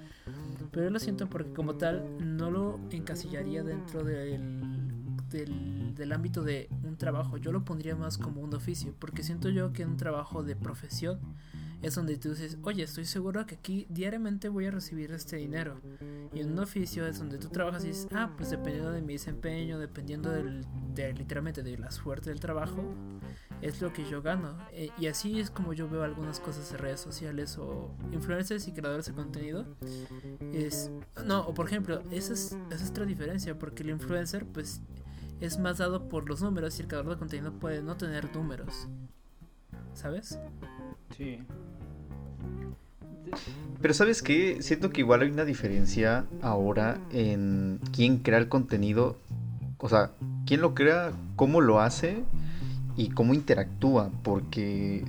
pero 0.71 0.85
yo 0.85 0.91
lo 0.91 0.99
siento 0.99 1.29
porque 1.29 1.53
como 1.53 1.75
tal 1.75 2.05
no 2.21 2.51
lo 2.51 2.81
encasillaría 2.91 3.63
dentro 3.63 4.05
del, 4.05 4.89
del, 5.31 5.95
del 5.95 6.13
ámbito 6.13 6.43
de 6.43 6.69
un 6.83 6.97
trabajo, 6.97 7.37
yo 7.37 7.53
lo 7.53 7.65
pondría 7.65 7.95
más 7.95 8.17
como 8.17 8.41
un 8.41 8.55
oficio, 8.55 8.95
porque 8.99 9.23
siento 9.23 9.51
yo 9.51 9.73
que 9.73 9.85
un 9.85 9.97
trabajo 9.97 10.43
de 10.43 10.57
profesión 10.57 11.21
es 11.83 11.95
donde 11.95 12.17
tú 12.17 12.31
dices, 12.31 12.59
oye, 12.63 12.83
estoy 12.83 13.05
seguro 13.05 13.47
que 13.47 13.57
aquí 13.57 13.87
diariamente 13.91 14.49
voy 14.49 14.67
a 14.67 14.71
recibir 14.71 15.13
este 15.13 15.37
dinero. 15.37 15.81
Y 16.33 16.41
en 16.41 16.53
un 16.53 16.59
oficio 16.59 17.07
es 17.07 17.19
donde 17.19 17.39
tú 17.39 17.49
trabajas 17.49 17.85
y 17.85 17.89
dices, 17.89 18.09
ah, 18.13 18.33
pues 18.37 18.51
dependiendo 18.51 18.93
de 18.93 19.03
mi 19.03 19.15
desempeño, 19.15 19.79
dependiendo 19.79 20.31
del, 20.31 20.65
de, 20.95 21.13
literalmente 21.13 21.63
de 21.63 21.77
la 21.79 21.91
suerte 21.91 22.31
del 22.31 22.41
trabajo, 22.41 22.95
es 23.61 23.81
lo 23.81 23.93
que 23.93 24.09
yo 24.09 24.23
gano. 24.23 24.57
Eh, 24.73 24.91
y 24.99 25.07
así 25.07 25.39
es 25.39 25.51
como 25.51 25.73
yo 25.73 25.89
veo 25.89 26.03
algunas 26.03 26.41
cosas 26.41 26.71
de 26.71 26.79
redes 26.79 27.01
sociales 27.01 27.59
o 27.59 27.95
influencers 28.13 28.67
y 28.69 28.73
creadores 28.73 29.07
de 29.07 29.13
contenido. 29.13 29.67
Es, 30.53 30.91
no, 31.25 31.41
o 31.41 31.55
por 31.55 31.67
ejemplo, 31.67 32.03
esa 32.11 32.33
es, 32.33 32.57
esa 32.71 32.85
es 32.85 32.91
otra 32.91 33.05
diferencia, 33.05 33.59
porque 33.59 33.83
el 33.83 33.91
influencer, 33.91 34.47
pues, 34.47 34.81
es 35.41 35.59
más 35.59 35.79
dado 35.79 36.09
por 36.09 36.29
los 36.29 36.43
números 36.43 36.79
y 36.79 36.83
el 36.83 36.89
creador 36.89 37.11
de 37.11 37.19
contenido 37.19 37.53
puede 37.53 37.83
no 37.83 37.97
tener 37.97 38.35
números. 38.35 38.89
¿Sabes? 39.93 40.39
Sí. 41.17 41.39
Pero 43.81 43.95
¿sabes 43.95 44.23
qué? 44.23 44.63
Siento 44.63 44.91
que 44.91 45.01
igual 45.01 45.23
hay 45.23 45.31
una 45.31 45.45
diferencia 45.45 46.27
ahora 46.43 46.99
en 47.13 47.81
quién 47.93 48.19
crea 48.19 48.39
el 48.39 48.49
contenido. 48.49 49.17
O 49.79 49.89
sea, 49.89 50.13
quién 50.47 50.61
lo 50.61 50.75
crea, 50.75 51.13
cómo 51.37 51.61
lo 51.61 51.81
hace 51.81 52.25
y 52.97 53.11
cómo 53.11 53.35
interactúa. 53.35 54.11
Porque, 54.23 55.05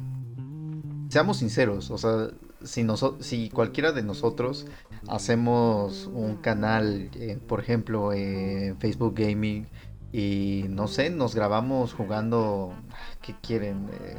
seamos 1.10 1.38
sinceros, 1.38 1.90
o 1.92 1.98
sea, 1.98 2.30
si, 2.64 2.86
si 3.20 3.50
cualquiera 3.50 3.92
de 3.92 4.04
nosotros 4.04 4.68
hacemos 5.08 6.10
un 6.14 6.36
canal, 6.38 7.10
eh, 7.16 7.40
por 7.48 7.62
ejemplo, 7.62 8.12
en 8.14 8.78
Facebook 8.78 9.16
Gaming, 9.16 9.68
y 10.12 10.66
no 10.70 10.88
sé, 10.88 11.10
nos 11.10 11.36
grabamos 11.36 11.94
jugando, 11.94 12.74
¿qué 13.22 13.36
quieren? 13.42 13.90
Eh, 14.02 14.16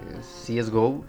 CSGO 0.46 1.04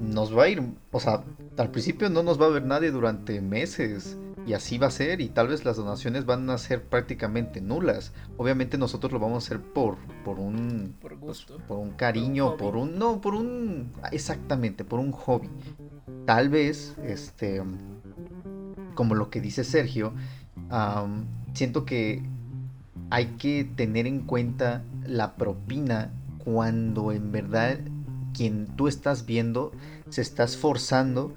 nos 0.00 0.36
va 0.36 0.44
a 0.44 0.48
ir, 0.48 0.62
o 0.90 1.00
sea, 1.00 1.22
al 1.56 1.70
principio 1.70 2.08
no 2.10 2.22
nos 2.22 2.40
va 2.40 2.46
a 2.46 2.50
ver 2.50 2.64
nadie 2.64 2.90
durante 2.90 3.40
meses 3.40 4.18
y 4.46 4.54
así 4.54 4.78
va 4.78 4.88
a 4.88 4.90
ser 4.90 5.20
y 5.20 5.28
tal 5.28 5.48
vez 5.48 5.64
las 5.64 5.76
donaciones 5.76 6.26
van 6.26 6.48
a 6.50 6.58
ser 6.58 6.82
prácticamente 6.82 7.60
nulas. 7.60 8.12
Obviamente 8.36 8.78
nosotros 8.78 9.12
lo 9.12 9.20
vamos 9.20 9.44
a 9.44 9.46
hacer 9.46 9.60
por 9.60 9.96
por 10.24 10.38
un 10.38 10.96
Por 11.00 11.18
pues, 11.18 11.46
por 11.68 11.78
un 11.78 11.90
cariño, 11.90 12.48
hobby. 12.48 12.58
por 12.58 12.76
un 12.76 12.98
no, 12.98 13.20
por 13.20 13.34
un 13.34 13.92
exactamente, 14.10 14.84
por 14.84 14.98
un 14.98 15.12
hobby. 15.12 15.48
Tal 16.26 16.48
vez 16.48 16.96
este 17.04 17.62
como 18.94 19.14
lo 19.14 19.30
que 19.30 19.40
dice 19.40 19.64
Sergio, 19.64 20.12
siento 21.54 21.84
que 21.84 22.22
hay 23.10 23.26
que 23.38 23.64
tener 23.64 24.06
en 24.06 24.20
cuenta 24.20 24.84
la 25.06 25.36
propina 25.36 26.12
cuando 26.38 27.12
en 27.12 27.30
verdad 27.32 27.78
quien 28.32 28.66
tú 28.76 28.88
estás 28.88 29.26
viendo 29.26 29.72
se 30.08 30.22
está 30.22 30.44
esforzando 30.44 31.34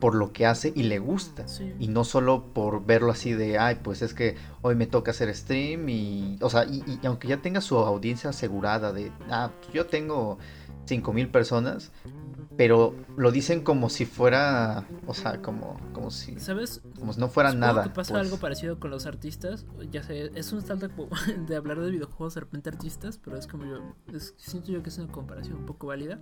por 0.00 0.14
lo 0.14 0.32
que 0.32 0.46
hace 0.46 0.72
y 0.74 0.82
le 0.84 0.98
gusta. 0.98 1.48
Sí. 1.48 1.72
Y 1.78 1.88
no 1.88 2.04
solo 2.04 2.52
por 2.52 2.84
verlo 2.84 3.10
así 3.10 3.32
de, 3.32 3.58
ay, 3.58 3.78
pues 3.82 4.02
es 4.02 4.12
que 4.12 4.36
hoy 4.62 4.74
me 4.74 4.86
toca 4.86 5.12
hacer 5.12 5.34
stream 5.34 5.88
y, 5.88 6.38
o 6.40 6.50
sea, 6.50 6.64
y, 6.64 6.82
y 6.86 7.06
aunque 7.06 7.28
ya 7.28 7.38
tenga 7.38 7.60
su 7.60 7.78
audiencia 7.78 8.30
asegurada 8.30 8.92
de, 8.92 9.12
ah, 9.30 9.50
pues 9.60 9.72
yo 9.72 9.86
tengo 9.86 10.38
5000 10.86 11.28
personas, 11.28 11.90
pero 12.56 12.94
lo 13.16 13.32
dicen 13.32 13.62
como 13.62 13.88
si 13.88 14.04
fuera, 14.04 14.86
o 15.06 15.14
sea, 15.14 15.40
como, 15.42 15.80
como 15.92 16.10
si, 16.10 16.38
¿Sabes? 16.38 16.82
Como 16.98 17.12
si 17.12 17.20
no 17.20 17.28
fuera 17.28 17.50
Supongo 17.50 17.66
nada. 17.66 17.82
que 17.84 17.90
pasa 17.90 18.14
pues. 18.14 18.24
algo 18.24 18.38
parecido 18.38 18.78
con 18.78 18.90
los 18.90 19.06
artistas. 19.06 19.66
Ya 19.90 20.02
sé, 20.02 20.30
es 20.34 20.52
un 20.52 20.62
salto 20.62 20.88
de 21.48 21.56
hablar 21.56 21.80
de 21.80 21.90
videojuegos 21.90 22.34
de 22.34 22.40
repente 22.40 22.70
artistas, 22.70 23.18
pero 23.18 23.36
es 23.36 23.46
como 23.46 23.64
yo. 23.66 23.78
es- 24.12 24.34
siento 24.36 24.70
yo 24.72 24.82
que 24.82 24.90
es 24.90 24.98
una 24.98 25.10
comparación 25.12 25.56
un 25.58 25.66
poco 25.66 25.88
válida. 25.88 26.18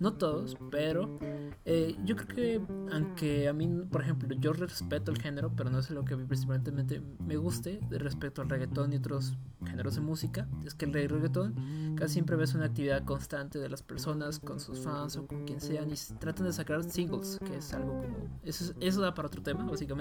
No 0.00 0.14
todos, 0.14 0.56
pero 0.70 1.18
eh, 1.64 1.96
yo 2.04 2.16
creo 2.16 2.28
que, 2.28 2.60
aunque 2.92 3.48
a 3.48 3.52
mí, 3.52 3.66
por 3.90 4.02
ejemplo, 4.02 4.28
yo 4.38 4.52
respeto 4.52 5.10
el 5.10 5.18
género, 5.20 5.52
pero 5.56 5.70
no 5.70 5.78
es 5.78 5.90
lo 5.90 6.04
que 6.04 6.14
a 6.14 6.16
mí 6.16 6.24
principalmente 6.24 7.02
me 7.18 7.36
guste 7.36 7.80
respecto 7.90 8.42
al 8.42 8.48
reggaetón 8.48 8.92
y 8.92 8.96
otros 8.96 9.34
géneros 9.64 9.94
de 9.96 10.00
música. 10.02 10.46
Es 10.64 10.74
que 10.74 10.84
el 10.84 10.92
reggaetón 10.92 11.94
casi 11.96 12.14
siempre 12.14 12.36
ves 12.36 12.54
una 12.54 12.66
actividad 12.66 13.04
constante 13.04 13.58
de 13.58 13.68
las 13.68 13.82
personas 13.82 14.38
con 14.38 14.60
sus 14.60 14.78
fans 14.80 15.16
o 15.16 15.26
con 15.26 15.44
quien 15.44 15.60
sean 15.60 15.90
y 15.90 15.94
tratan 16.18 16.46
de 16.46 16.52
sacar 16.52 16.84
singles, 16.84 17.38
que 17.44 17.56
es 17.56 17.72
algo 17.74 17.92
como. 18.02 18.16
Eso, 18.44 18.64
es- 18.64 18.74
eso 18.80 19.00
da 19.00 19.12
para 19.14 19.28
otro 19.28 19.42
tema, 19.42 19.64
básicamente. 19.64 19.95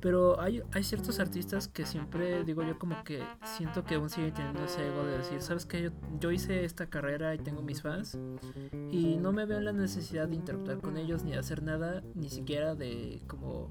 Pero 0.00 0.40
hay, 0.40 0.62
hay 0.72 0.84
ciertos 0.84 1.18
artistas 1.18 1.66
que 1.66 1.84
siempre 1.84 2.44
digo 2.44 2.62
yo 2.62 2.78
como 2.78 3.02
que 3.02 3.20
siento 3.56 3.84
que 3.84 3.96
aún 3.96 4.10
siguen 4.10 4.32
teniendo 4.32 4.64
ese 4.64 4.86
ego 4.86 5.04
de 5.04 5.18
decir, 5.18 5.42
¿sabes 5.42 5.66
qué? 5.66 5.82
Yo, 5.82 5.90
yo 6.20 6.30
hice 6.30 6.64
esta 6.64 6.86
carrera 6.86 7.34
y 7.34 7.38
tengo 7.38 7.62
mis 7.62 7.82
fans 7.82 8.16
y 8.92 9.16
no 9.16 9.32
me 9.32 9.44
veo 9.44 9.58
en 9.58 9.64
la 9.64 9.72
necesidad 9.72 10.28
de 10.28 10.36
interactuar 10.36 10.78
con 10.80 10.96
ellos 10.96 11.24
ni 11.24 11.32
de 11.32 11.38
hacer 11.38 11.64
nada, 11.64 12.02
ni 12.14 12.30
siquiera 12.30 12.76
de 12.76 13.20
como... 13.26 13.70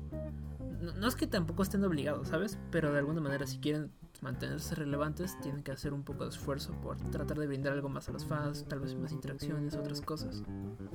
No, 0.81 0.93
no 0.93 1.07
es 1.07 1.15
que 1.15 1.27
tampoco 1.27 1.63
estén 1.63 1.83
obligados, 1.85 2.27
¿sabes? 2.27 2.59
Pero 2.71 2.91
de 2.91 2.99
alguna 2.99 3.21
manera 3.21 3.47
si 3.47 3.59
quieren 3.59 3.91
mantenerse 4.21 4.75
relevantes 4.75 5.39
tienen 5.39 5.63
que 5.63 5.71
hacer 5.71 5.93
un 5.93 6.03
poco 6.03 6.23
de 6.23 6.31
esfuerzo 6.31 6.73
por 6.81 6.97
tratar 7.09 7.37
de 7.39 7.47
brindar 7.47 7.73
algo 7.73 7.87
más 7.87 8.09
a 8.09 8.11
los 8.11 8.25
fans, 8.25 8.65
tal 8.67 8.79
vez 8.79 8.95
más 8.95 9.11
interacciones, 9.11 9.75
otras 9.75 10.01
cosas. 10.01 10.43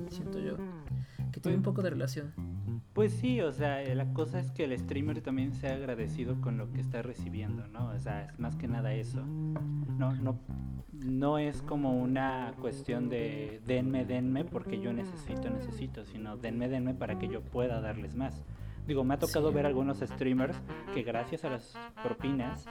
Siento 0.09 0.39
yo 0.39 0.57
que 1.31 1.39
tiene 1.39 1.57
un 1.57 1.63
poco 1.63 1.81
de 1.81 1.89
relación. 1.89 2.33
Pues 2.93 3.11
sí, 3.13 3.41
o 3.41 3.51
sea, 3.51 3.81
eh, 3.81 3.95
la 3.95 4.13
cosa 4.13 4.39
es 4.39 4.51
que 4.51 4.65
el 4.65 4.77
streamer 4.77 5.21
también 5.21 5.51
sea 5.53 5.73
agradecido 5.73 6.39
con 6.41 6.57
lo 6.57 6.71
que 6.71 6.79
está 6.79 7.01
recibiendo, 7.01 7.67
¿no? 7.67 7.87
O 7.87 7.99
sea, 7.99 8.25
es 8.25 8.39
más 8.39 8.55
que 8.55 8.67
nada 8.67 8.93
eso. 8.93 9.23
No, 9.97 10.13
no, 10.13 10.39
no 10.91 11.39
es 11.39 11.63
como 11.63 11.97
una 11.99 12.53
cuestión 12.61 13.09
de 13.09 13.61
denme, 13.65 14.05
denme, 14.05 14.45
porque 14.45 14.79
yo 14.79 14.93
necesito, 14.93 15.49
necesito, 15.49 16.05
sino 16.05 16.37
denme, 16.37 16.69
denme 16.69 16.93
para 16.93 17.17
que 17.17 17.27
yo 17.27 17.41
pueda 17.41 17.81
darles 17.81 18.15
más. 18.15 18.43
Digo, 18.85 19.03
me 19.03 19.13
ha 19.15 19.17
tocado 19.17 19.49
Sí. 19.49 19.55
ver 19.55 19.65
algunos 19.65 19.99
streamers 19.99 20.61
que 20.93 21.03
gracias 21.03 21.45
a 21.45 21.49
las 21.49 21.73
propinas 22.03 22.67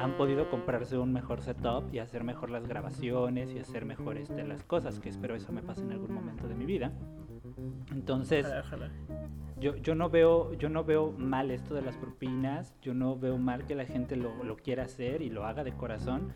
han 0.00 0.16
podido 0.18 0.50
comprarse 0.50 0.98
un 0.98 1.12
mejor 1.12 1.40
setup 1.40 1.84
y 1.94 2.00
hacer 2.00 2.22
mejor 2.24 2.50
las 2.50 2.66
grabaciones 2.66 3.54
y 3.54 3.60
hacer 3.60 3.84
mejor 3.86 4.18
este, 4.18 4.44
las 4.44 4.62
cosas, 4.64 4.98
que 5.00 5.08
espero 5.08 5.34
eso 5.36 5.52
me 5.52 5.62
pase 5.62 5.82
en 5.82 5.92
algún 5.92 6.12
momento 6.12 6.48
de 6.48 6.54
mi 6.54 6.66
vida. 6.66 6.92
Entonces, 7.92 8.44
Ojalá, 8.46 8.60
ojalá. 8.60 8.90
yo, 9.60 9.76
yo 9.76 9.94
no 9.94 10.10
veo 10.10 10.52
yo 10.54 10.68
no 10.68 10.84
veo 10.84 11.12
mal 11.12 11.50
esto 11.50 11.74
de 11.74 11.82
las 11.82 11.96
propinas, 11.96 12.74
yo 12.82 12.94
no 12.94 13.16
veo 13.18 13.38
mal 13.38 13.64
que 13.66 13.74
la 13.74 13.84
gente 13.84 14.16
lo, 14.16 14.42
lo 14.44 14.56
quiera 14.56 14.84
hacer 14.84 15.22
y 15.22 15.30
lo 15.30 15.44
haga 15.46 15.64
de 15.64 15.72
corazón. 15.72 16.32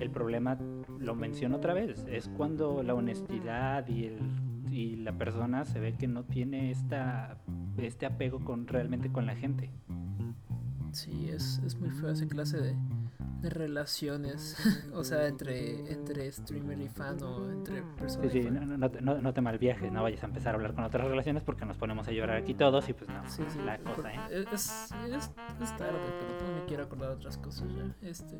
El 0.00 0.10
problema, 0.10 0.58
lo 0.98 1.14
menciono 1.14 1.56
otra 1.56 1.74
vez, 1.74 2.06
es 2.08 2.28
cuando 2.36 2.82
la 2.82 2.94
honestidad 2.94 3.86
y, 3.86 4.06
el, 4.06 4.18
y 4.70 4.96
la 4.96 5.12
persona 5.12 5.64
se 5.66 5.78
ve 5.78 5.92
que 5.92 6.08
no 6.08 6.24
tiene 6.24 6.70
esta, 6.70 7.36
este 7.76 8.06
apego 8.06 8.40
con 8.40 8.66
realmente 8.66 9.12
con 9.12 9.26
la 9.26 9.36
gente. 9.36 9.70
Sí, 10.92 11.28
es, 11.28 11.60
es 11.66 11.78
muy 11.78 11.90
feo 11.90 12.08
esa 12.08 12.26
clase 12.26 12.58
de, 12.60 12.74
de 13.44 13.50
relaciones. 13.50 14.56
o 14.92 15.04
sea, 15.04 15.26
entre, 15.28 15.92
entre 15.92 16.30
streamer 16.32 16.80
y 16.80 16.88
fan 16.88 17.22
o 17.22 17.50
entre 17.50 17.82
persona 17.98 18.30
Sí, 18.30 18.38
y 18.38 18.42
sí, 18.42 18.48
fan. 18.48 18.54
no, 18.68 18.76
no, 18.76 18.88
no 18.88 19.00
no- 19.00 19.20
no 19.20 19.32
te 19.34 19.40
malviajes, 19.40 19.92
no 19.92 20.02
vayas 20.02 20.22
a 20.22 20.26
empezar 20.26 20.54
a 20.54 20.56
hablar 20.56 20.74
con 20.74 20.84
otras 20.84 21.06
relaciones 21.06 21.42
porque 21.42 21.64
nos 21.64 21.76
ponemos 21.76 22.08
a 22.08 22.12
llorar 22.12 22.36
aquí 22.38 22.54
todos 22.54 22.88
y 22.88 22.92
pues 22.92 23.08
no, 23.08 23.22
Sí, 23.28 23.42
sí, 23.48 23.58
la 23.64 23.78
cosa, 23.78 24.12
¿eh? 24.12 24.18
es, 24.30 24.44
es, 24.52 25.30
es 25.62 25.76
tarde, 25.76 25.98
pero 26.20 26.48
no 26.52 26.60
me 26.60 26.64
quiero 26.66 26.82
acordar 26.84 27.10
de 27.10 27.14
otras 27.16 27.38
cosas 27.38 27.68
ya. 27.74 28.08
Este, 28.08 28.36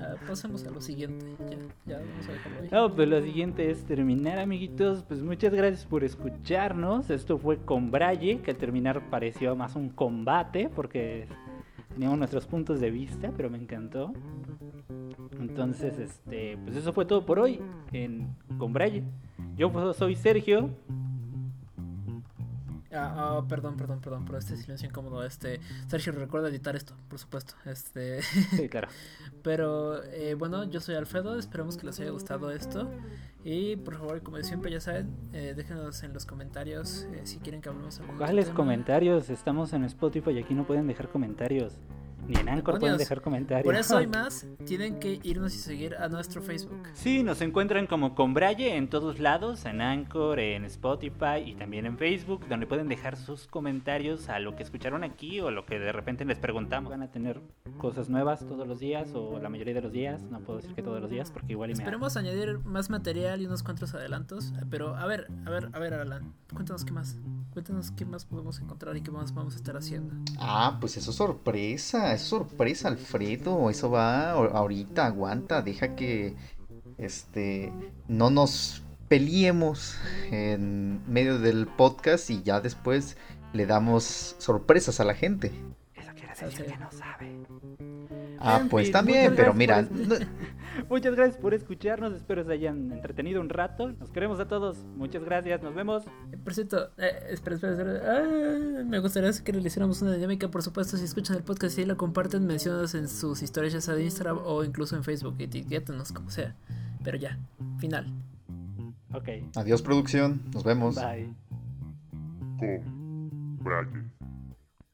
ah, 0.00 0.14
pasemos 0.26 0.64
a 0.66 0.70
lo 0.70 0.80
siguiente. 0.80 1.26
Ya, 1.50 1.58
ya 1.94 1.98
vamos 1.98 2.28
a 2.28 2.32
dejarlo 2.32 2.60
ahí. 2.62 2.68
No, 2.72 2.94
pues 2.94 3.08
lo 3.08 3.20
siguiente 3.22 3.70
es 3.70 3.84
terminar, 3.84 4.38
amiguitos. 4.38 5.02
Pues 5.02 5.22
muchas 5.22 5.52
gracias 5.52 5.84
por 5.86 6.04
escucharnos. 6.04 7.10
Esto 7.10 7.38
fue 7.38 7.58
con 7.58 7.90
Braille, 7.90 8.40
que 8.40 8.52
al 8.52 8.56
terminar 8.56 9.10
pareció 9.10 9.54
más 9.56 9.76
un 9.76 9.88
combate, 9.90 10.68
porque 10.74 11.26
teníamos 11.94 12.18
nuestros 12.18 12.46
puntos 12.46 12.80
de 12.80 12.90
vista, 12.90 13.32
pero 13.36 13.48
me 13.48 13.56
encantó. 13.58 14.12
Entonces, 15.40 15.98
este, 15.98 16.58
pues 16.64 16.76
eso 16.76 16.92
fue 16.92 17.06
todo 17.06 17.24
por 17.24 17.38
hoy 17.38 17.60
en 17.92 18.36
con 18.58 18.72
Braille. 18.72 19.04
Yo 19.56 19.72
pues, 19.72 19.96
soy 19.96 20.16
Sergio. 20.16 20.70
Ah, 22.94 23.14
ah, 23.38 23.44
perdón, 23.48 23.76
perdón, 23.76 24.00
perdón 24.00 24.24
por 24.24 24.36
este 24.36 24.56
silencio 24.56 24.88
incómodo. 24.88 25.24
Este, 25.24 25.60
Sergio, 25.88 26.12
recuerda 26.12 26.48
editar 26.48 26.76
esto, 26.76 26.94
por 27.08 27.18
supuesto. 27.18 27.54
Este, 27.64 28.22
Sí, 28.22 28.68
claro. 28.70 28.88
pero 29.42 30.02
eh, 30.04 30.34
bueno, 30.34 30.64
yo 30.64 30.80
soy 30.80 30.94
Alfredo. 30.94 31.38
Esperemos 31.38 31.76
que 31.76 31.86
les 31.86 31.98
haya 32.00 32.10
gustado 32.10 32.50
esto. 32.50 32.88
Y 33.44 33.76
por 33.76 33.96
favor, 33.96 34.22
como 34.22 34.40
siempre, 34.42 34.70
ya 34.70 34.80
saben, 34.80 35.14
eh, 35.32 35.52
déjenos 35.54 36.02
en 36.02 36.14
los 36.14 36.24
comentarios 36.24 37.06
eh, 37.12 37.22
si 37.24 37.38
quieren 37.38 37.60
que 37.60 37.68
hablemos 37.68 38.00
algún 38.00 38.16
¿Cuáles 38.16 38.48
comentarios? 38.50 39.28
Estamos 39.28 39.72
en 39.74 39.84
Spotify 39.84 40.30
y 40.30 40.38
aquí 40.38 40.54
no 40.54 40.64
pueden 40.66 40.86
dejar 40.86 41.08
comentarios. 41.10 41.74
Ni 42.26 42.36
en 42.38 42.48
Anchor 42.48 42.78
pueden 42.78 42.96
dejar 42.96 43.20
comentarios. 43.20 43.64
Por 43.64 43.76
eso 43.76 43.96
hay 43.96 44.06
más, 44.08 44.46
tienen 44.66 44.98
que 44.98 45.20
irnos 45.22 45.54
y 45.54 45.58
seguir 45.58 45.96
a 45.96 46.08
nuestro 46.08 46.42
Facebook. 46.42 46.82
Sí, 46.94 47.22
nos 47.22 47.40
encuentran 47.40 47.86
como 47.86 48.14
con 48.14 48.34
Braille 48.34 48.76
en 48.76 48.88
todos 48.88 49.18
lados, 49.18 49.64
en 49.64 49.80
Anchor, 49.80 50.38
en 50.38 50.64
Spotify 50.64 51.42
y 51.44 51.54
también 51.54 51.86
en 51.86 51.98
Facebook, 51.98 52.46
donde 52.48 52.66
pueden 52.66 52.88
dejar 52.88 53.16
sus 53.16 53.46
comentarios 53.46 54.28
a 54.28 54.38
lo 54.38 54.56
que 54.56 54.62
escucharon 54.62 55.04
aquí 55.04 55.40
o 55.40 55.50
lo 55.50 55.66
que 55.66 55.78
de 55.78 55.92
repente 55.92 56.24
les 56.24 56.38
preguntamos. 56.38 56.90
Van 56.90 57.02
a 57.02 57.10
tener 57.10 57.40
cosas 57.78 58.08
nuevas 58.08 58.40
todos 58.46 58.66
los 58.66 58.78
días 58.80 59.10
o 59.14 59.38
la 59.38 59.48
mayoría 59.48 59.74
de 59.74 59.82
los 59.82 59.92
días, 59.92 60.22
no 60.22 60.40
puedo 60.40 60.58
decir 60.60 60.74
que 60.74 60.82
todos 60.82 61.00
los 61.00 61.10
días 61.10 61.30
porque 61.30 61.52
igual 61.52 61.70
y 61.70 61.74
me... 61.74 61.82
Esperemos 61.82 62.16
añadir 62.16 62.58
más 62.64 62.90
material 62.90 63.40
y 63.40 63.46
unos 63.46 63.62
cuantos 63.62 63.94
adelantos. 63.94 64.52
Pero 64.70 64.96
a 64.96 65.06
ver, 65.06 65.28
a 65.46 65.50
ver, 65.50 65.68
a 65.72 65.78
ver, 65.78 65.94
Alan, 65.94 66.34
cuéntanos 66.52 66.84
qué 66.84 66.92
más. 66.92 67.16
Cuéntanos 67.52 67.90
qué 67.92 68.04
más 68.04 68.24
podemos 68.24 68.58
encontrar 68.60 68.96
y 68.96 69.02
qué 69.02 69.10
más 69.10 69.32
vamos 69.34 69.54
a 69.54 69.56
estar 69.56 69.76
haciendo. 69.76 70.14
Ah, 70.38 70.78
pues 70.80 70.96
eso 70.96 71.10
es 71.10 71.16
sorpresa, 71.16 72.13
es 72.14 72.22
sorpresa, 72.22 72.88
Alfredo. 72.88 73.70
Eso 73.70 73.90
va 73.90 74.30
ahorita, 74.32 75.06
aguanta, 75.06 75.62
deja 75.62 75.94
que 75.94 76.34
este 76.98 77.72
no 78.08 78.30
nos 78.30 78.82
peleemos 79.08 79.96
en 80.30 81.00
medio 81.10 81.38
del 81.38 81.66
podcast 81.66 82.30
y 82.30 82.42
ya 82.42 82.60
después 82.60 83.16
le 83.52 83.66
damos 83.66 84.36
sorpresas 84.38 85.00
a 85.00 85.04
la 85.04 85.14
gente. 85.14 85.52
Eso 85.94 86.12
quiere 86.14 86.34
decir 86.34 86.66
que 86.66 86.76
no 86.76 86.90
sabe. 86.90 87.93
Ah, 88.46 88.58
En 88.60 88.68
pues 88.68 88.86
fin, 88.86 88.92
también, 88.92 89.32
pero 89.34 89.54
mira, 89.54 89.88
Muchas 90.88 91.14
gracias 91.14 91.38
por 91.38 91.54
escucharnos, 91.54 92.12
espero 92.12 92.44
se 92.44 92.52
hayan 92.52 92.90
entretenido 92.92 93.40
un 93.40 93.48
rato. 93.48 93.92
Nos 93.92 94.10
queremos 94.10 94.40
a 94.40 94.48
todos. 94.48 94.84
Muchas 94.96 95.24
gracias, 95.24 95.62
nos 95.62 95.74
vemos. 95.74 96.04
Eh, 96.32 96.36
Por 96.42 96.52
cierto, 96.52 96.90
eh, 96.98 97.12
espera, 97.30 97.56
espera, 97.56 97.72
espera. 97.72 98.02
Ah, 98.04 98.82
me 98.84 98.98
gustaría 98.98 99.30
que 99.32 99.52
le 99.52 99.66
hiciéramos 99.66 100.02
una 100.02 100.12
dinámica, 100.12 100.48
por 100.48 100.62
supuesto, 100.62 100.96
si 100.96 101.04
escuchan 101.04 101.36
el 101.36 101.42
podcast 101.42 101.78
y 101.78 101.84
lo 101.84 101.96
comparten, 101.96 102.46
mencionados 102.46 102.94
en 102.94 103.08
sus 103.08 103.42
historias 103.42 103.72
ya 103.72 103.80
sea 103.80 103.94
de 103.94 104.04
Instagram 104.04 104.38
o 104.44 104.64
incluso 104.64 104.96
en 104.96 105.04
Facebook, 105.04 105.36
etiquétenos 105.38 106.12
como 106.12 106.30
sea. 106.30 106.54
Pero 107.02 107.18
ya, 107.18 107.38
final. 107.78 108.12
Ok, 109.12 109.28
adiós 109.54 109.80
producción, 109.80 110.42
nos 110.52 110.64
vemos. 110.64 110.96
bye. 110.96 111.28
con 112.58 113.58
Braille, 113.62 114.10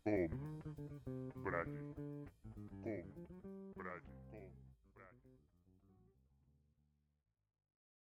con 0.04 1.42
Braille. 1.42 1.89